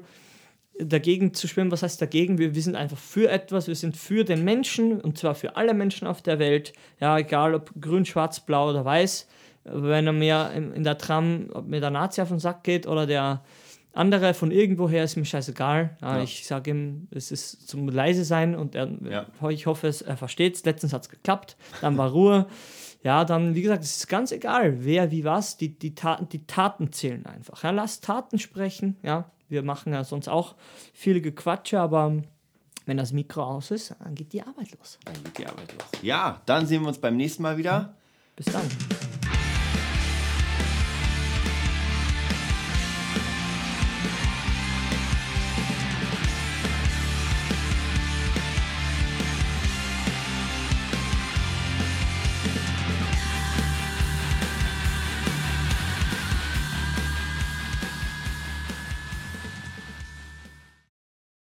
[0.80, 1.72] dagegen zu schwimmen.
[1.72, 2.38] Was heißt dagegen?
[2.38, 5.74] Wir, wir sind einfach für etwas, wir sind für den Menschen und zwar für alle
[5.74, 6.74] Menschen auf der Welt.
[7.00, 9.28] Ja, egal ob grün, schwarz, blau oder weiß.
[9.64, 13.06] Wenn er mir in, der Tram, ob mir der Nazi auf den Sack geht oder
[13.06, 13.44] der
[13.94, 15.98] andere von irgendwoher, ist mir scheißegal.
[16.02, 16.22] Ja.
[16.24, 19.26] Ich sage ihm, es ist zum leise sein und er, Ja.
[19.50, 20.64] ich hoffe, es, er versteht es.
[20.66, 22.48] Letztens hat es geklappt, dann war Ruhe.
[23.04, 26.46] Ja, dann, wie gesagt, es ist ganz egal, wer wie was, die, die, Taten, die
[26.46, 27.64] Taten zählen einfach.
[27.64, 29.30] Ja, lasst Taten sprechen, ja.
[29.50, 30.56] Wir machen ja sonst auch
[30.94, 32.22] viele Gequatsche, aber
[32.86, 34.98] wenn das Mikro aus ist, dann geht die Arbeit los.
[35.04, 36.02] Dann geht die Arbeit los.
[36.02, 37.94] Ja, dann sehen wir uns beim nächsten Mal wieder.
[38.38, 38.64] Bis dann.